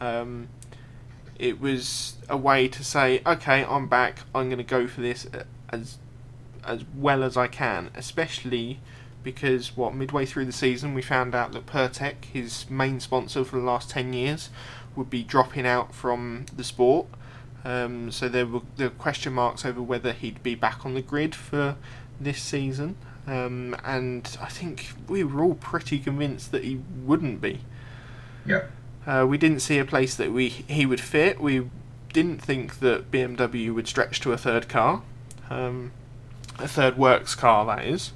[0.00, 0.48] um,
[1.38, 4.20] it was a way to say, okay, I'm back.
[4.34, 5.26] I'm going to go for this
[5.70, 5.98] as
[6.64, 8.80] as well as I can, especially
[9.22, 13.56] because what midway through the season we found out that Pirtek, his main sponsor for
[13.56, 14.50] the last ten years,
[14.96, 17.06] would be dropping out from the sport.
[17.64, 21.34] Um, so there were were question marks over whether he'd be back on the grid
[21.34, 21.76] for
[22.20, 22.96] this season.
[23.26, 27.60] Um, and I think we were all pretty convinced that he wouldn't be.
[28.46, 28.66] Yeah.
[29.06, 31.40] Uh, we didn't see a place that we he would fit.
[31.40, 31.70] We
[32.12, 35.02] didn't think that BMW would stretch to a third car,
[35.50, 35.92] um,
[36.58, 38.12] a third works car that is.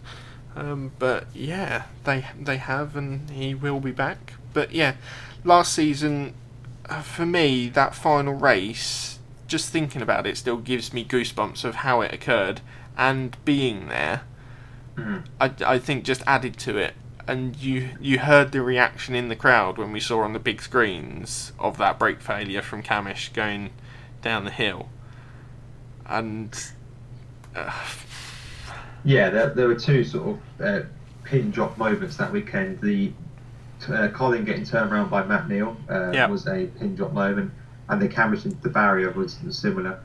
[0.57, 4.35] Um, but yeah, they they have, and he will be back.
[4.53, 4.95] But yeah,
[5.45, 6.35] last season,
[6.89, 11.77] uh, for me, that final race, just thinking about it, still gives me goosebumps of
[11.77, 12.61] how it occurred
[12.97, 14.23] and being there.
[14.97, 15.25] Mhm.
[15.41, 16.95] I, I think just added to it.
[17.31, 20.61] And you you heard the reaction in the crowd when we saw on the big
[20.61, 23.71] screens of that brake failure from Cammish going
[24.21, 24.89] down the hill.
[26.07, 26.53] And
[27.55, 27.71] uh,
[29.05, 30.87] Yeah, there, there were two sort of uh,
[31.23, 32.81] pin drop moments that weekend.
[32.81, 33.13] The
[33.89, 36.27] uh, Colin getting turned around by Matt Neal uh, Yeah.
[36.27, 37.53] was a pin drop moment,
[37.89, 40.01] and the Cammish into the barrier was similar.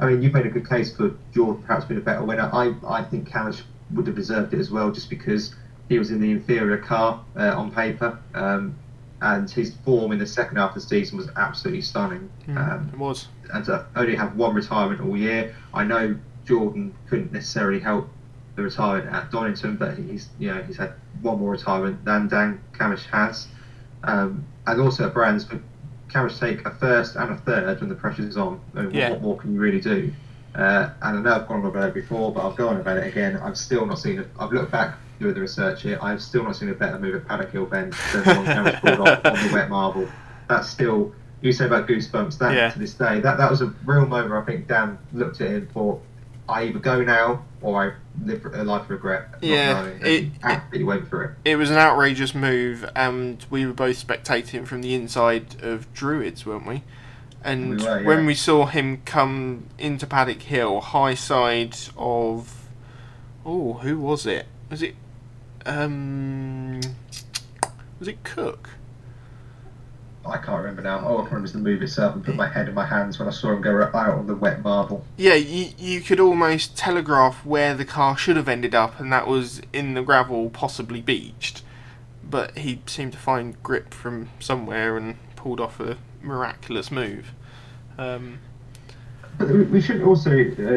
[0.00, 2.48] I mean, you've made a good case for Jordan perhaps being a better winner.
[2.50, 5.54] I, I think Camish would have deserved it as well, just because
[5.88, 8.74] he was in the inferior car uh, on paper, um,
[9.20, 12.28] and his form in the second half of the season was absolutely stunning.
[12.48, 13.28] Um, it was.
[13.52, 15.54] and to only have one retirement all year.
[15.72, 18.08] I know Jordan couldn't necessarily help
[18.56, 22.60] the retirement at Donington, but he's you know he's had one more retirement than Dan
[22.72, 23.48] Cammish has,
[24.04, 25.44] um, and also at Brands.
[25.44, 25.60] But
[26.08, 28.60] Cammish take a first and a third when the pressure's on.
[28.74, 29.10] I mean, Yeah.
[29.10, 30.12] What more can you really do?
[30.54, 32.96] Uh, and I know I've gone on about it before, but I'll go on about
[32.96, 33.36] it again.
[33.36, 34.26] I've still not seen it.
[34.38, 35.98] I've looked back doing the research here.
[36.02, 39.08] I've still not seen a better move at Paddock Hill Bend than the one pulled
[39.08, 40.08] off on the wet marble.
[40.48, 42.38] That's still you say about goosebumps.
[42.38, 42.70] That Yeah.
[42.70, 44.32] to this day, that that was a real moment.
[44.32, 46.02] I think Dan looked at it and thought,
[46.48, 49.32] I either go now or I live a life of regret.
[49.32, 51.30] not Yeah, it- absolutely went for it.
[51.44, 56.46] It was an outrageous move, and we were both spectating from the inside of Druids,
[56.46, 56.84] weren't we?
[57.42, 62.68] And We were, when we saw him come into Paddock Hill, high side of.
[63.44, 64.46] Oh, who was it?
[64.70, 64.94] Was it.
[65.66, 66.80] Um.
[67.98, 68.70] Was it Cook?
[70.28, 70.98] I can't remember now.
[71.06, 73.18] All I can remember is the move itself and put my head in my hands
[73.18, 75.04] when I saw him go out on the wet marble.
[75.16, 79.26] Yeah, you, you could almost telegraph where the car should have ended up, and that
[79.26, 81.62] was in the gravel, possibly beached.
[82.28, 87.32] But he seemed to find grip from somewhere and pulled off a miraculous move.
[87.98, 88.40] Um,
[89.38, 90.34] But we shouldn't also, uh,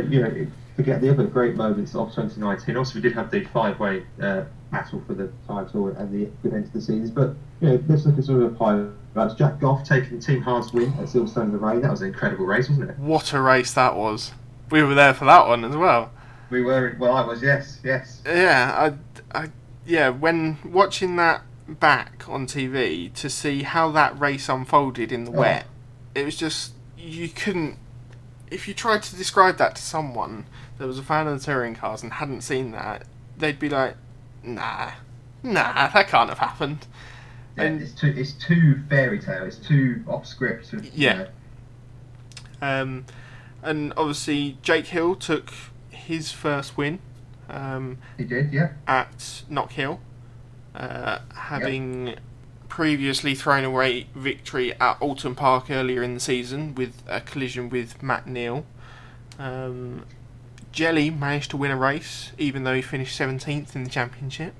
[0.07, 2.77] you know, forget the other great moments of 2019.
[2.77, 6.65] Also, we did have the five-way uh, battle for the title and the good end
[6.65, 7.09] of the season.
[7.13, 9.35] But you know, let's look at some of the highlights.
[9.35, 11.81] Jack Goff taking Team Hard's win at Silverstone in the rain.
[11.81, 12.97] That was an incredible race, wasn't it?
[12.99, 14.31] what a race that was!
[14.69, 16.11] We were there for that one as well.
[16.49, 16.95] We were.
[16.99, 17.41] Well, I was.
[17.41, 18.21] Yes, yes.
[18.25, 18.93] Yeah,
[19.33, 19.49] I, I,
[19.85, 20.09] yeah.
[20.09, 25.39] When watching that back on TV to see how that race unfolded in the Oh.
[25.39, 25.65] wet,
[26.15, 27.77] it was just you couldn't.
[28.51, 30.45] If you tried to describe that to someone
[30.79, 33.03] that was a fan of the touring cars and hadn't seen that,
[33.37, 33.95] they'd be like,
[34.43, 34.91] "Nah,
[35.43, 36.87] nah, that can't have happened."
[37.57, 38.13] Yeah, And- it's too.
[38.15, 39.43] It's too fairy tale.
[39.43, 40.71] It's too off script.
[40.73, 41.13] you Yeah.
[41.13, 41.27] know.
[42.61, 43.05] Um,
[43.63, 45.51] and obviously Jake Hill took
[45.89, 46.99] his first win.
[47.49, 48.53] Um, He did.
[48.53, 48.69] Yeah.
[48.87, 49.99] at Knock Hill,
[50.75, 52.15] uh, having
[52.67, 58.01] previously thrown away victory at Oulton Park earlier in the season with a collision with
[58.03, 58.65] Matt Neal.
[59.39, 60.05] Um,
[60.73, 64.53] Jelley managed to win a race, even though he finished 17th in the championship.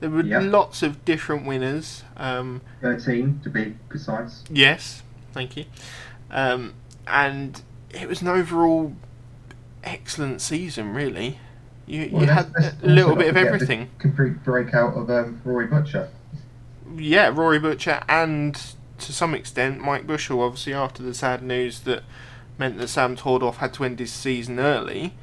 [0.00, 0.42] There were Yep.
[0.44, 2.04] lots of different winners.
[2.16, 4.44] Um, Thirteen to be precise.
[4.50, 5.64] yes, thank you.
[6.30, 6.74] Um,
[7.06, 8.94] and it was an overall
[9.84, 11.38] excellent season, really.
[11.86, 13.88] You, Well, you had a little bit of everything.
[13.98, 16.08] Complete breakout of um, Rory Butcher.
[16.96, 18.54] yeah, Rory Butcher and
[18.98, 22.02] to some extent Mike Bushell, obviously after the sad news that
[22.58, 25.14] meant that Sam Tordoff had to end his season early.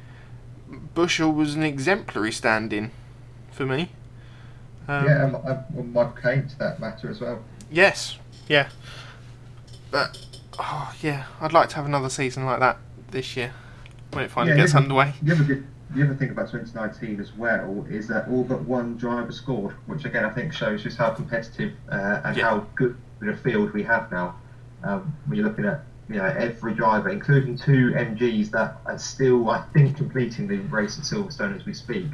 [0.94, 2.90] Bushell was an exemplary stand-in
[3.50, 3.90] for me.
[4.86, 7.42] Um, yeah, and, and, Michael Caine to that matter as well.
[7.70, 8.18] Yes.
[8.48, 8.68] Yeah.
[9.90, 10.18] But
[10.58, 12.78] oh yeah, I'd like to have another season like that
[13.10, 13.52] this year
[14.12, 15.14] when it finally Yeah, gets underway.
[15.22, 18.96] The other good, the other thing about 2019 as well is that all but one
[18.96, 22.50] driver scored, which again I think shows just how competitive uh, and Yeah.
[22.50, 24.36] how good a field we have now.
[24.82, 29.48] Um, when you're looking at you know every driver, including two MGs that are still
[29.50, 32.06] I think completing the race at Silverstone as we speak,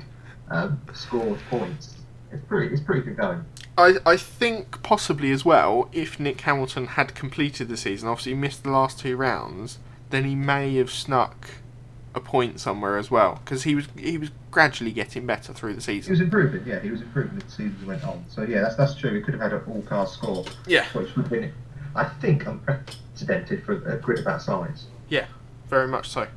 [0.50, 1.96] um, scored points.
[2.32, 3.44] It's pretty, it's pretty good going.
[3.76, 8.38] I, I think possibly as well, if Nick Hamilton had completed the season, obviously he
[8.38, 9.78] missed the last two rounds,
[10.10, 11.48] then he may have snuck
[12.14, 15.80] a point somewhere as well because he was he was gradually getting better through the
[15.80, 16.08] season.
[16.08, 18.24] He was improving, yeah, he was improving as the season went on.
[18.28, 19.12] So yeah, that's that's true.
[19.12, 21.52] We could have had an all-car score, Yeah, which would have been,
[21.94, 24.86] I think, I'm unprecedented for a grid of that size.
[25.08, 25.26] Yeah,
[25.68, 26.28] very much so.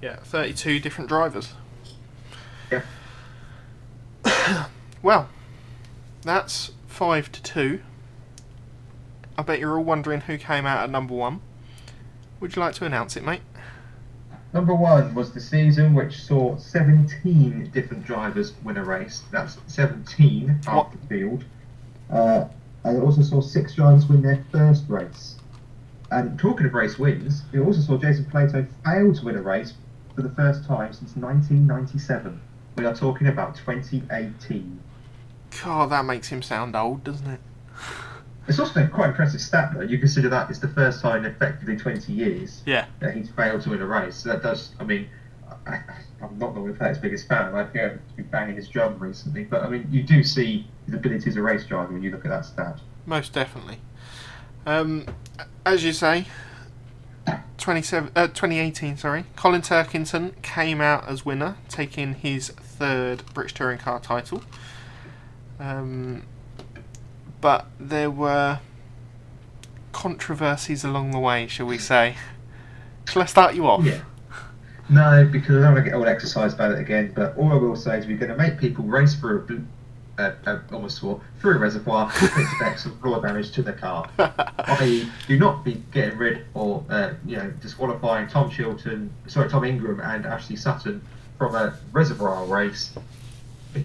[0.00, 1.54] Yeah, thirty-two different drivers.
[2.70, 2.82] Yeah.
[5.02, 5.28] well,
[6.22, 7.80] that's five to two.
[9.36, 11.40] I bet you're all wondering who came out at number one.
[12.40, 13.40] Would you like to announce it, mate?
[14.52, 19.22] Number one was the season which saw 17 different drivers win a race.
[19.30, 21.44] That's 17 half the field.
[22.10, 22.44] Uh,
[22.84, 25.36] it also saw six drivers win their first race.
[26.10, 29.74] And talking of race wins, we also saw Jason Plato fail to win a race
[30.14, 32.40] for the first time since 1997.
[32.76, 34.80] We are talking about 2018.
[35.62, 37.40] God, that makes him sound old, doesn't it?
[38.48, 39.82] It's also a quite impressive stat, though.
[39.82, 42.86] You consider that it's the first time in effectively 20 years Yeah.
[42.98, 44.16] that he's failed to win a race.
[44.16, 45.08] So that does, I mean,
[45.64, 45.78] I,
[46.22, 47.54] I'm not normally Plato's biggest fan.
[47.54, 50.94] I've heard him be banging his drum recently, but I mean, you do see his
[50.94, 52.80] ability as a race driver when you look at that stat.
[53.06, 53.78] Most definitely.
[54.64, 55.06] Um,
[55.66, 56.26] as you say,
[57.58, 63.78] 27, uh, 2018, sorry, Colin Turkington came out as winner, taking his third British Touring
[63.78, 64.42] Car title.
[65.58, 66.24] Um,
[67.40, 68.60] but there were
[69.92, 72.16] controversies along the way, shall we say.
[73.08, 73.84] Shall I start you off?
[73.84, 74.02] Yeah.
[74.92, 77.12] No, because I don't want to get all exercised about it again.
[77.14, 79.62] But all I will say is we're going to make people race through a, bl-
[80.18, 84.08] uh, uh, almost swore, through a reservoir to expect some floor damage to the car.
[84.18, 89.64] I.e., do not be getting rid or uh, you know disqualifying Tom Chilton, sorry Tom
[89.64, 91.02] Ingram and Ashley Sutton
[91.38, 92.92] from a reservoir race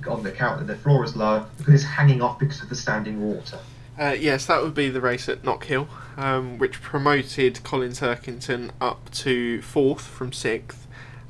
[0.10, 2.76] on the account that the floor is low because it's hanging off because of the
[2.76, 3.58] standing water.
[3.98, 5.88] Uh, yes, that would be the race at Knockhill,
[6.18, 10.87] um, which promoted Colin Turkington up to fourth from sixth,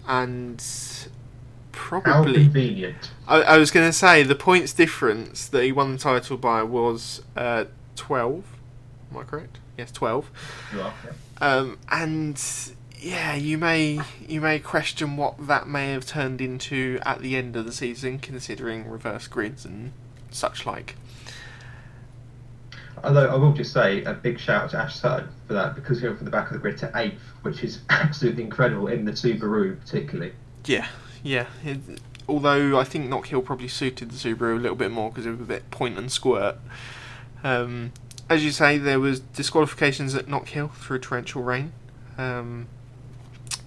[0.07, 1.09] and How
[1.71, 2.43] probably.
[2.45, 3.11] convenient.
[3.27, 6.63] I, I was going to say the points difference that he won the title by
[6.63, 8.45] was uh, twelve.
[9.11, 9.59] Am I correct?
[9.77, 10.29] Yes, twelve.
[10.73, 11.11] You are, yeah.
[11.39, 12.41] Um, and
[12.99, 17.55] yeah, you may you may question what that may have turned into at the end
[17.55, 19.91] of the season, considering reverse grids and
[20.31, 20.95] such like.
[23.03, 25.99] Although I will just say a big shout out to Ash Sutton for that because
[25.99, 29.05] he went from the back of the grid to eighth, which is absolutely incredible in
[29.05, 30.33] the Subaru particularly.
[30.65, 30.87] Yeah,
[31.23, 31.47] yeah.
[31.63, 31.79] It,
[32.27, 35.41] although I think Knockhill probably suited the Subaru a little bit more because it was
[35.41, 36.57] a bit point and squirt.
[37.43, 37.91] Um,
[38.29, 41.71] as you say, there was disqualifications at Knockhill through torrential rain.
[42.17, 42.67] Um,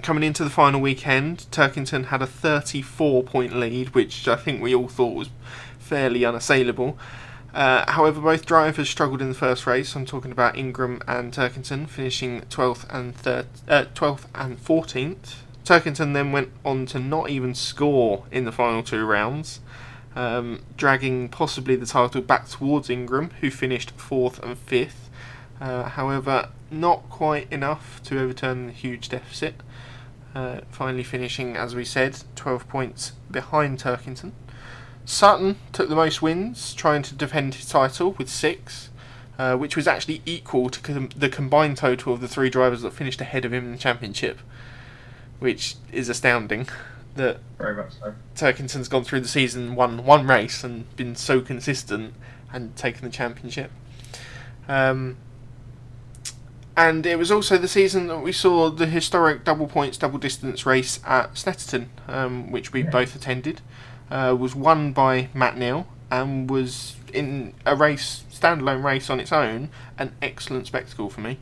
[0.02, 4.74] coming into the final weekend, Turkington had a 34 point lead, which I think we
[4.74, 5.30] all thought was
[5.78, 6.98] fairly unassailable.
[7.54, 9.94] Uh, however, both drivers struggled in the first race.
[9.96, 15.36] I'm talking about Ingram and Turkington, finishing 12th and thir- uh, 12th and 14th.
[15.64, 19.60] Turkington then went on to not even score in the final two rounds,
[20.16, 25.10] um, dragging possibly the title back towards Ingram, who finished fourth and fifth.
[25.60, 29.54] Uh, however, not quite enough to overturn the huge deficit.
[30.34, 34.30] Uh, finally finishing, as we said, 12 points behind Turkington.
[35.04, 38.90] Sutton took the most wins, trying to defend his title with six,
[39.38, 42.92] uh, which was actually equal to com- the combined total of the three drivers that
[42.92, 44.38] finished ahead of him in the championship,
[45.38, 46.68] which is astounding.
[47.16, 48.14] That Very much so.
[48.36, 52.14] Turkington's gone through the season, won one race, and been so consistent
[52.52, 53.72] and taken the championship.
[54.68, 55.16] Um,
[56.76, 60.64] and it was also the season that we saw the historic double points, double distance
[60.64, 62.90] race at Snetterton, um, which we Yeah.
[62.90, 63.60] both attended.
[64.10, 69.30] Uh, was won by Matt Neal and was in a race, standalone race on its
[69.32, 71.38] own, an excellent spectacle for me.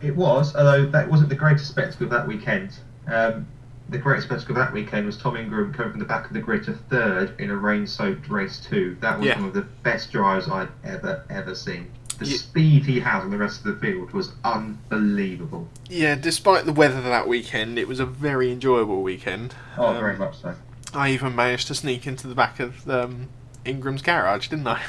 [0.00, 2.70] It was, although that wasn't the greatest spectacle of that weekend.
[3.06, 3.46] Um,
[3.90, 6.40] the greatest spectacle of that weekend was Tom Ingram coming from the back of the
[6.40, 8.96] grid to third in a rain-soaked race two.
[9.00, 9.38] That was Yeah.
[9.38, 11.88] one of the best drives I'd ever ever seen.
[12.18, 15.68] The Ye- speed he had on the rest of the field was unbelievable.
[15.88, 19.54] Yeah, despite the weather that weekend, it was a very enjoyable weekend.
[19.76, 20.54] Oh, Um, very much so.
[20.94, 23.28] I even managed to sneak into the back of um,
[23.64, 24.82] Ingram's garage, didn't I?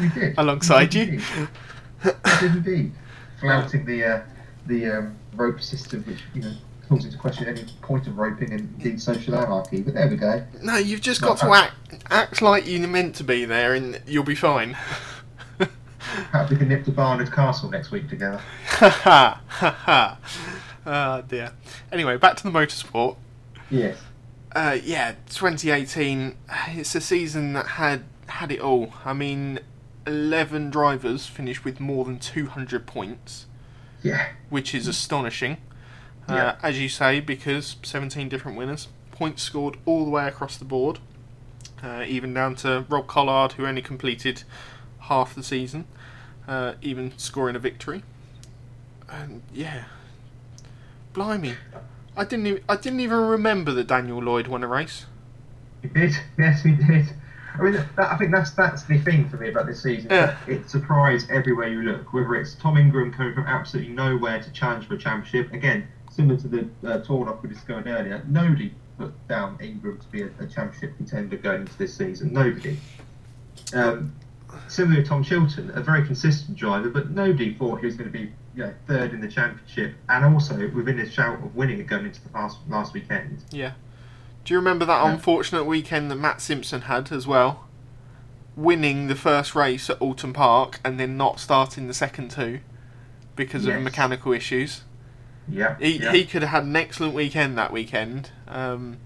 [0.00, 0.34] You did.
[0.38, 1.04] Alongside you.
[1.06, 1.20] did.
[2.04, 2.92] You did indeed.
[3.40, 4.22] Flouting the uh,
[4.66, 6.52] the um, rope system, which you know
[6.88, 9.80] calls into question any point of roping and indeed social anarchy.
[9.82, 10.44] But there we go.
[10.62, 14.00] No, you've just No, got to act act like you're meant to be there, and
[14.06, 14.76] you'll be fine.
[16.30, 18.40] Perhaps we can nip to Barnard Castle next week together.
[18.66, 20.18] Ha ha ha ha.
[20.86, 21.52] Oh dear.
[21.92, 23.16] Anyway, back to the motorsport.
[23.70, 23.98] Yes.
[24.54, 26.36] Uh, yeah, 2018.
[26.68, 28.92] It's a season that had had it all.
[29.04, 29.60] I mean,
[30.06, 33.46] 11 drivers finished with more than 200 points.
[34.00, 34.28] Yeah.
[34.48, 35.56] which is astonishing.
[36.28, 36.56] Uh, Yeah.
[36.62, 41.00] As you say, because 17 different winners, points scored all the way across the board,
[41.82, 44.44] uh, even down to Rob Collard, who only completed
[45.00, 45.86] half the season,
[46.46, 48.04] uh, even scoring a victory.
[49.10, 49.84] And yeah,
[51.12, 51.54] blimey,
[52.18, 55.06] I didn't even, I didn't even remember that Daniel Lloyd won a race.
[55.82, 56.18] He did.
[56.36, 57.06] Yes, he did.
[57.54, 60.10] I mean, that, I think that's that's the thing for me about this season.
[60.10, 60.36] Yeah.
[60.46, 62.12] It surprised everywhere you look.
[62.12, 66.38] Whether it's Tom Ingram coming from absolutely nowhere to challenge for a championship, again, similar
[66.40, 68.22] to the uh, Tordoff we discussed earlier.
[68.26, 72.32] Nobody put down Ingram to be a, a championship contender going into this season.
[72.32, 72.76] Nobody.
[73.72, 74.12] Um,
[74.66, 78.18] similar to Tom Chilton, a very consistent driver, but nobody thought he was going to
[78.18, 81.86] be you know, third in the championship and also within a shout of winning it
[81.86, 83.38] going into the last, last weekend.
[83.52, 83.74] Yeah.
[84.44, 85.12] Do you remember that Yeah.
[85.12, 87.68] unfortunate weekend that Matt Simpson had as well?
[88.56, 92.58] Winning the first race at Oulton Park and then not starting the second two
[93.36, 94.82] because of mechanical issues.
[95.48, 95.76] Yeah.
[95.78, 96.12] He, yeah.
[96.12, 98.96] he could have had an excellent weekend that weekend, um,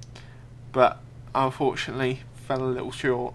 [0.73, 0.99] but
[1.35, 3.35] unfortunately fell a little short.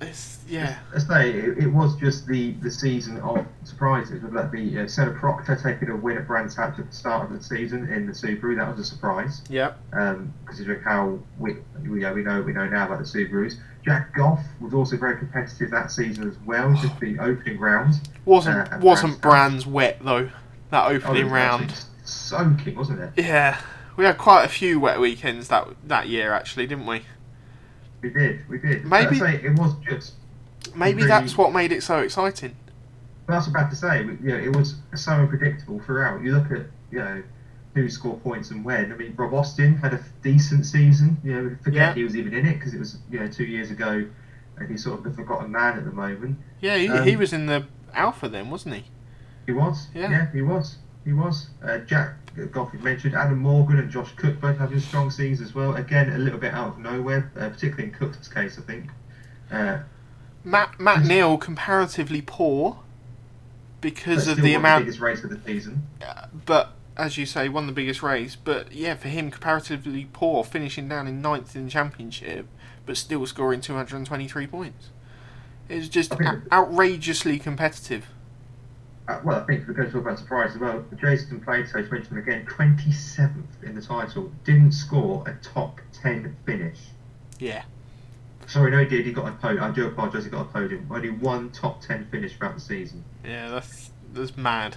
[0.00, 0.78] It's, yeah.
[0.94, 4.22] I say it, it was just the, the season of surprises.
[4.22, 7.30] Whether that be uh, Senna Proctor taking a win at Brands Hatch at the start
[7.30, 9.42] of the season in the Subaru, that was a surprise.
[9.50, 9.74] Yeah.
[9.92, 13.56] Um, considering how we, we, yeah, we know we know now about the Subarus.
[13.84, 17.94] Jack Goff was also very competitive that season as well, just the opening round.
[18.24, 20.30] Wasn't Uh, wasn't Brands Brands wet though?
[20.70, 21.74] That Oh, opening was round.
[22.04, 23.10] soaking, wasn't it?
[23.16, 23.60] Yeah.
[23.96, 27.02] We had quite a few wet weekends that that year actually, didn't we?
[28.02, 28.84] We did, we did.
[28.84, 30.14] Maybe- say it was just.
[30.74, 32.54] Maybe Really- that's what made it so exciting.
[33.26, 33.98] That's what I was about to say.
[34.22, 36.22] You know, it was so unpredictable throughout.
[36.22, 37.22] You look at you know
[37.74, 38.92] who scored points and when.
[38.92, 41.16] I mean, Rob Austin had a decent season.
[41.22, 41.94] You know, forget Yeah.
[41.94, 44.06] he was even in it because it was you know two years ago,
[44.58, 46.38] and he's sort of the forgotten man at the moment.
[46.60, 48.84] Yeah, he, Um, he was in the Alfa then, wasn't he?
[49.46, 49.88] He was.
[49.94, 50.30] Yeah.
[50.32, 50.76] he was.
[51.04, 51.48] He was.
[51.62, 55.74] Uh, Jack You mentioned Adam Morgan and Josh Cook both having strong seasons as well.
[55.74, 58.90] Again, a little bit out of nowhere, uh, particularly in Cook's case, I think.
[59.50, 59.78] Uh,
[60.44, 62.78] Matt Matt Neal comparatively poor
[63.80, 65.86] because of the amount, biggest race of the season.
[66.46, 68.36] but as you say, won the biggest race.
[68.36, 72.46] But yeah, for him, comparatively poor, finishing down in ninth in the championship,
[72.86, 74.90] but still scoring 223 points.
[75.68, 78.06] It was just ou- outrageously competitive.
[79.10, 80.84] Uh, well, I think we're going to talk about surprise as well.
[81.00, 86.36] Jason Plato, to mention him again, 27th in the title, didn't score a top 10
[86.46, 86.78] finish.
[87.40, 87.64] Yeah,
[88.46, 89.06] Sorry, no, he did.
[89.06, 89.62] He got a podium.
[89.62, 90.24] I do apologise.
[90.24, 90.86] He got a podium.
[90.90, 93.04] Only one top 10 finish throughout the season.
[93.24, 94.76] yeah, that's that's mad.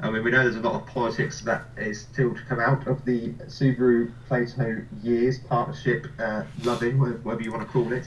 [0.00, 2.86] I mean, we know there's a lot of politics that is still to come out
[2.86, 8.06] of the Subaru Plato years partnership, uh, loving, whatever you want to call it.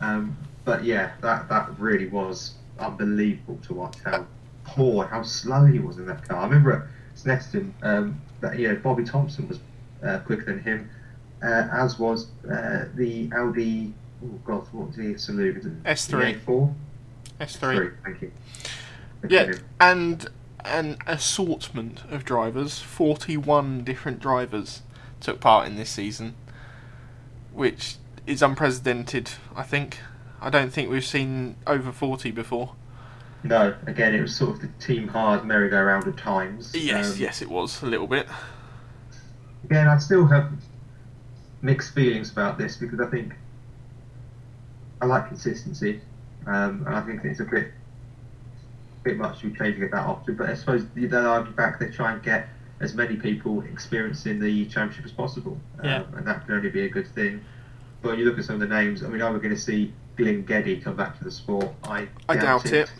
[0.00, 4.26] Um, but yeah, that that really was unbelievable to watch how
[4.64, 6.38] poor, how slow he was in that car.
[6.38, 9.58] I remember at Snetterton um, that you know Bobby Thompson was
[10.04, 10.90] uh, quicker than him,
[11.42, 13.92] uh, as was uh, the Audi.
[14.24, 15.56] Oh God, what was the salute?
[15.56, 16.40] Is it S3.
[16.40, 16.74] Four.
[17.40, 17.92] S3.
[18.04, 18.32] Thank you.
[19.28, 20.28] Yeah, and
[20.64, 22.80] an assortment of drivers.
[22.80, 24.82] Forty-one different drivers
[25.20, 26.34] took part in this season,
[27.52, 27.96] which
[28.26, 29.30] is unprecedented.
[29.54, 29.98] I think.
[30.40, 32.74] I don't think we've seen over forty before.
[33.42, 36.74] No, again, it was sort of the team hard merry-go-round at times.
[36.74, 38.26] Yes, Um, yes, it was a little bit.
[39.64, 40.50] Again, I still have
[41.62, 43.34] mixed feelings about this because I think
[45.00, 46.00] I like consistency,
[46.46, 47.68] um, and I think it's a bit
[49.04, 50.34] bit much to be changing it that often.
[50.34, 52.48] But I suppose they'll argue back they try and get
[52.80, 55.98] as many people experiencing the championship as possible, Yeah.
[56.02, 57.40] um, and that can only be a good thing.
[58.02, 59.60] But when you look at some of the names, I mean, are we going to
[59.60, 61.68] see Glynn Geddie come back to the sport?
[61.84, 62.90] I I doubt it.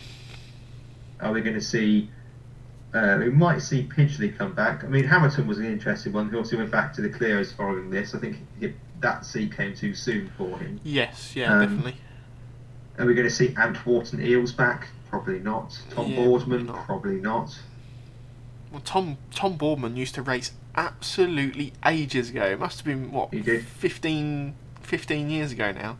[1.20, 2.10] Are we going to see?
[2.94, 4.84] Uh, we might see Pidgley come back.
[4.84, 6.30] I mean, Hamilton was an interesting one.
[6.30, 8.14] He also went back to the Clios following this.
[8.14, 10.80] I think he, that seat came too soon for him.
[10.82, 11.96] Yes, yeah, Um, definitely.
[12.98, 14.88] Are we going to see Ant Whorton-Eales back?
[15.10, 15.78] Probably not.
[15.90, 16.66] Tom Yeah, Boardman?
[16.66, 16.86] probably not.
[16.86, 17.58] Probably not.
[18.72, 22.44] Well, Tom Tom Boardman used to race absolutely ages ago.
[22.44, 23.64] It must have been what He did.
[23.64, 25.98] 15, 15 years ago now.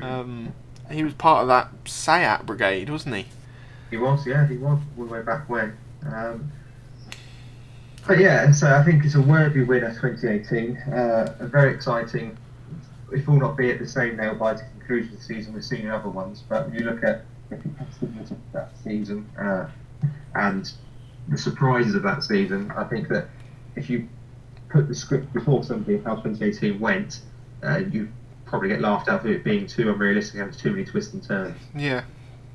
[0.00, 0.54] Um,
[0.90, 3.26] he was part of that SEAT brigade, wasn't he?
[3.90, 4.78] He was, yeah, he was.
[4.96, 5.76] All the way back when.
[6.06, 6.50] Um,
[8.06, 10.76] but yeah, so I think it's a worthy win winner 2018.
[10.76, 12.36] Uh, a very exciting,
[13.12, 15.64] if all not be at the same nail by the conclusion of the season we've
[15.64, 16.42] seen in other ones.
[16.48, 19.68] But when you look at the competitiveness of that season uh,
[20.34, 20.72] and
[21.28, 23.28] the surprises of that season, I think that
[23.76, 24.08] if you
[24.68, 27.20] put the script before somebody how 2018 went,
[27.62, 28.08] uh, you
[28.52, 31.56] probably get laughed out for it being too unrealistic and too many twists and turns.
[31.74, 32.04] Yeah,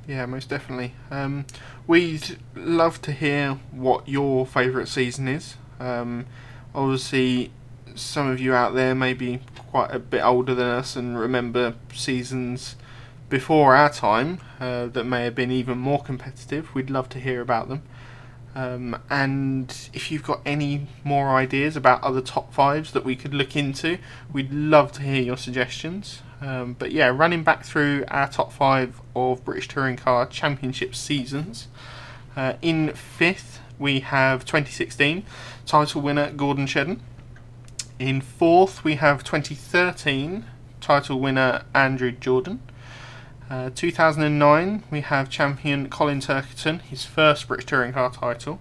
[0.06, 0.94] yeah, most definitely.
[1.10, 1.44] Um,
[1.88, 5.56] we'd love to hear what your favourite season is.
[5.80, 6.26] Um,
[6.72, 7.50] obviously,
[7.96, 11.74] some of you out there may be quite a bit older than us and remember
[11.92, 12.76] seasons
[13.28, 16.72] before our time uh, that may have been even more competitive.
[16.76, 17.82] We'd love to hear about them.
[18.58, 23.32] Um, and if you've got any more ideas about other top fives that we could
[23.32, 23.98] look into,
[24.32, 26.22] we'd love to hear your suggestions.
[26.40, 31.68] Um, but yeah, running back through our top five of British Touring Car Championship seasons.
[32.34, 35.22] Uh, in fifth, we have 2016
[35.64, 36.98] title winner Gordon Shedden.
[38.00, 40.44] In fourth, we have 2013
[40.80, 42.60] title winner Andrew Jordan.
[43.50, 48.60] Uh, 2009, we have champion Colin Turkington, his first British Touring Car title.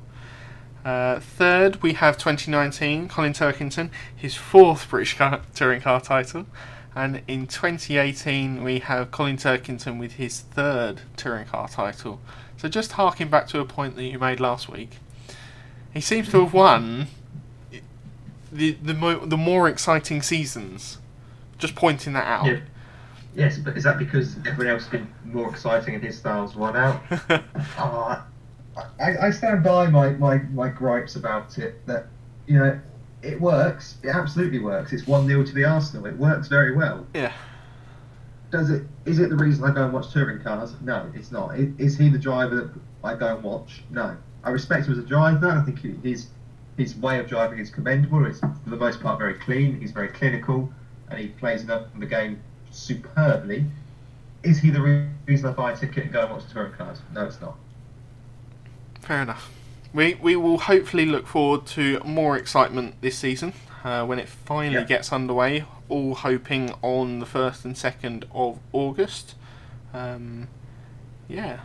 [0.85, 6.45] Uh, third, we have 2019 Colin Turkington, his fourth British car, Touring Car title.
[6.95, 12.21] And in 2018, we have Colin Turkington with his third Touring Car title.
[12.55, 14.91] So just harking back to a point that you made last week,
[15.93, 17.07] he seems to have won
[18.51, 20.97] the the, mo- the more exciting seasons.
[21.57, 22.45] Just pointing that out.
[22.45, 22.59] Yeah.
[23.37, 26.75] Yes, but is that because everyone else has been more exciting and his style's won
[26.75, 26.99] out?
[27.77, 28.25] Oh,
[28.99, 32.07] I, I stand by my, my, my gripes about it that,
[32.47, 32.79] you know,
[33.21, 33.97] it works.
[34.01, 34.91] It absolutely works.
[34.91, 36.07] It's 1 0 to the Arsenal.
[36.07, 37.05] It works very well.
[37.13, 37.31] yeah.
[38.49, 38.83] Does it?
[39.05, 40.73] Is it the reason I go and watch touring cars?
[40.81, 41.59] No, it's not.
[41.59, 42.71] Is he the driver that
[43.03, 43.83] I go and watch?
[43.91, 44.15] No.
[44.43, 45.49] I respect him as a driver.
[45.49, 46.27] I think he- his
[46.77, 48.25] his way of driving is commendable.
[48.25, 49.79] It's for the most part very clean.
[49.81, 50.71] He's very clinical,
[51.09, 52.39] and he plays enough in the game
[52.71, 53.65] superbly.
[54.43, 56.99] Is he the reason I buy a ticket and go and watch the touring cars?
[57.13, 57.55] No, it's not.
[59.01, 59.49] Fair enough.
[59.93, 63.53] we we will hopefully look forward to more excitement this season
[63.83, 64.83] uh, when it finally Yeah.
[64.83, 65.65] gets underway.
[65.89, 69.35] All hoping on the first and second of August.
[69.93, 70.49] Um,
[71.29, 71.59] yeah,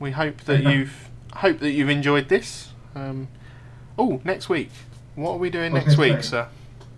[0.00, 2.70] we hope that you've hope that you've enjoyed this.
[2.96, 3.28] Um,
[3.96, 4.70] oh, next week,
[5.14, 6.48] what are we doing next week, say- sir?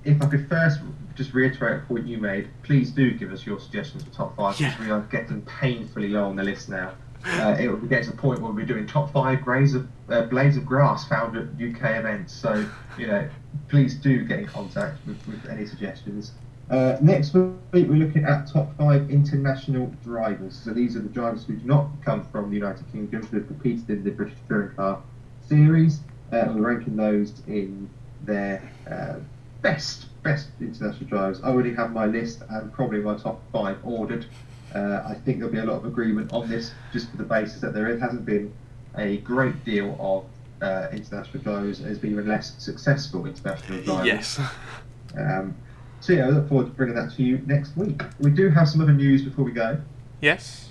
[0.05, 0.81] If I could first
[1.15, 4.59] just reiterate a point you made, please do give us your suggestions for top five
[4.61, 4.71] Yeah.
[4.71, 6.93] because we are getting painfully low on the list now.
[7.25, 10.23] Uh, it will getting to the point where we're doing top five grades of uh,
[10.23, 12.33] blades of grass found at UK events.
[12.33, 12.67] So
[12.99, 13.29] you know,
[13.69, 16.33] please do get in contact with, with any suggestions.
[16.69, 20.61] Uh, next week we're looking at top five international drivers.
[20.65, 23.47] So these are the drivers who do not come from the United Kingdom who have
[23.47, 25.01] competed in the British Touring Car
[25.49, 26.01] Series.
[26.33, 27.89] Uh, and we're ranking those in
[28.25, 29.17] their uh,
[29.61, 31.43] best best international drivers.
[31.43, 34.27] I already have my list and probably my top five ordered.
[34.75, 37.61] Uh, I think there'll be a lot of agreement on this, just for the basis
[37.61, 38.53] that there hasn't been
[38.97, 40.25] a great deal of
[40.66, 41.81] uh, international drivers.
[41.81, 44.07] There's been even less successful international drivers.
[44.07, 44.41] Yes.
[45.16, 45.55] Um,
[46.01, 48.03] so yeah, I look forward to bringing that to you next week.
[48.18, 49.81] We do have some other news before we go.
[50.20, 50.68] yes.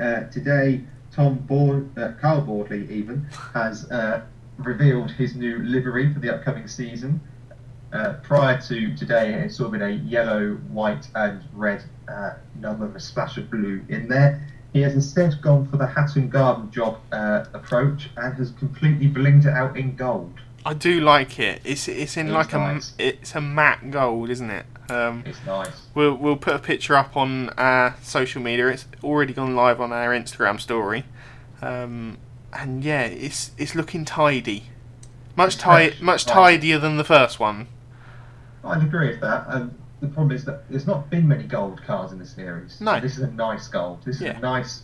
[0.00, 0.82] Uh, today,
[1.12, 4.22] Tom Board, uh, Carl Boardley even has uh,
[4.58, 7.20] revealed his new livery for the upcoming season.
[7.92, 12.86] Uh, prior to today, it's sort of been a yellow, white, and red uh, number
[12.86, 14.46] with a splash of blue in there.
[14.72, 19.46] He has instead gone for the Hatton Garden job uh, approach and has completely blinged
[19.46, 20.34] it out in gold.
[20.66, 21.62] I do like it.
[21.64, 22.92] It's it's in like nice.
[22.98, 24.66] a it's a matte gold, isn't it?
[24.90, 25.86] Um, It's nice.
[25.94, 28.68] We'll we'll put a picture up on our social media.
[28.68, 31.04] It's already gone live on our Instagram story,
[31.62, 32.18] um,
[32.52, 34.64] and yeah, it's it's looking tidy,
[35.36, 37.68] much It's ti- much tidier than the first one.
[38.68, 39.46] I'd agree with that.
[39.48, 42.80] And the problem is that there's not been many gold cars in the series.
[42.80, 43.00] No.
[43.00, 44.02] This is a nice gold.
[44.04, 44.36] This is Yeah.
[44.38, 44.82] a nice,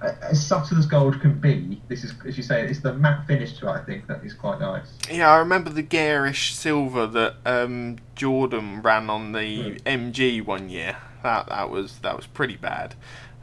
[0.00, 1.80] as subtle as gold can be.
[1.88, 3.70] This is, as you say, it's the matte finish to it.
[3.70, 4.86] I think that is quite nice.
[5.10, 9.82] Yeah, I remember the garish silver that um, Jordan ran on the Mm.
[10.12, 10.96] MG one year.
[11.22, 12.94] That that was that was pretty bad.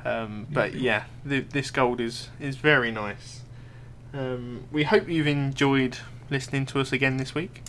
[0.06, 3.42] Um, but yeah, th- this gold is is very nice.
[4.14, 5.98] Um, we hope you've enjoyed
[6.30, 7.64] listening to us again this week.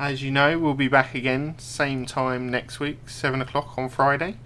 [0.00, 4.38] As you know, we'll be back again same time next week, seven o'clock on Friday.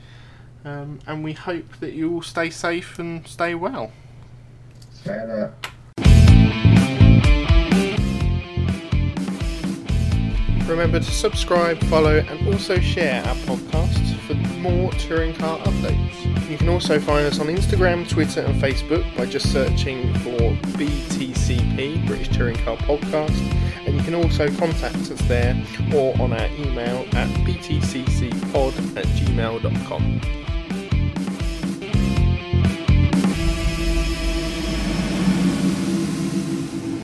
[0.64, 3.92] Um, and we hope that you all stay safe and stay well.
[4.92, 5.50] Stay uh,
[10.66, 16.50] Remember to subscribe, follow, and also share our podcast for more touring car updates.
[16.50, 20.36] You can also find us on Instagram, Twitter, and Facebook by just searching for
[20.76, 25.57] BTCP, British Touring Car Podcast, and you can also contact us there
[25.95, 30.43] or on our email at btccpod at gmail.com.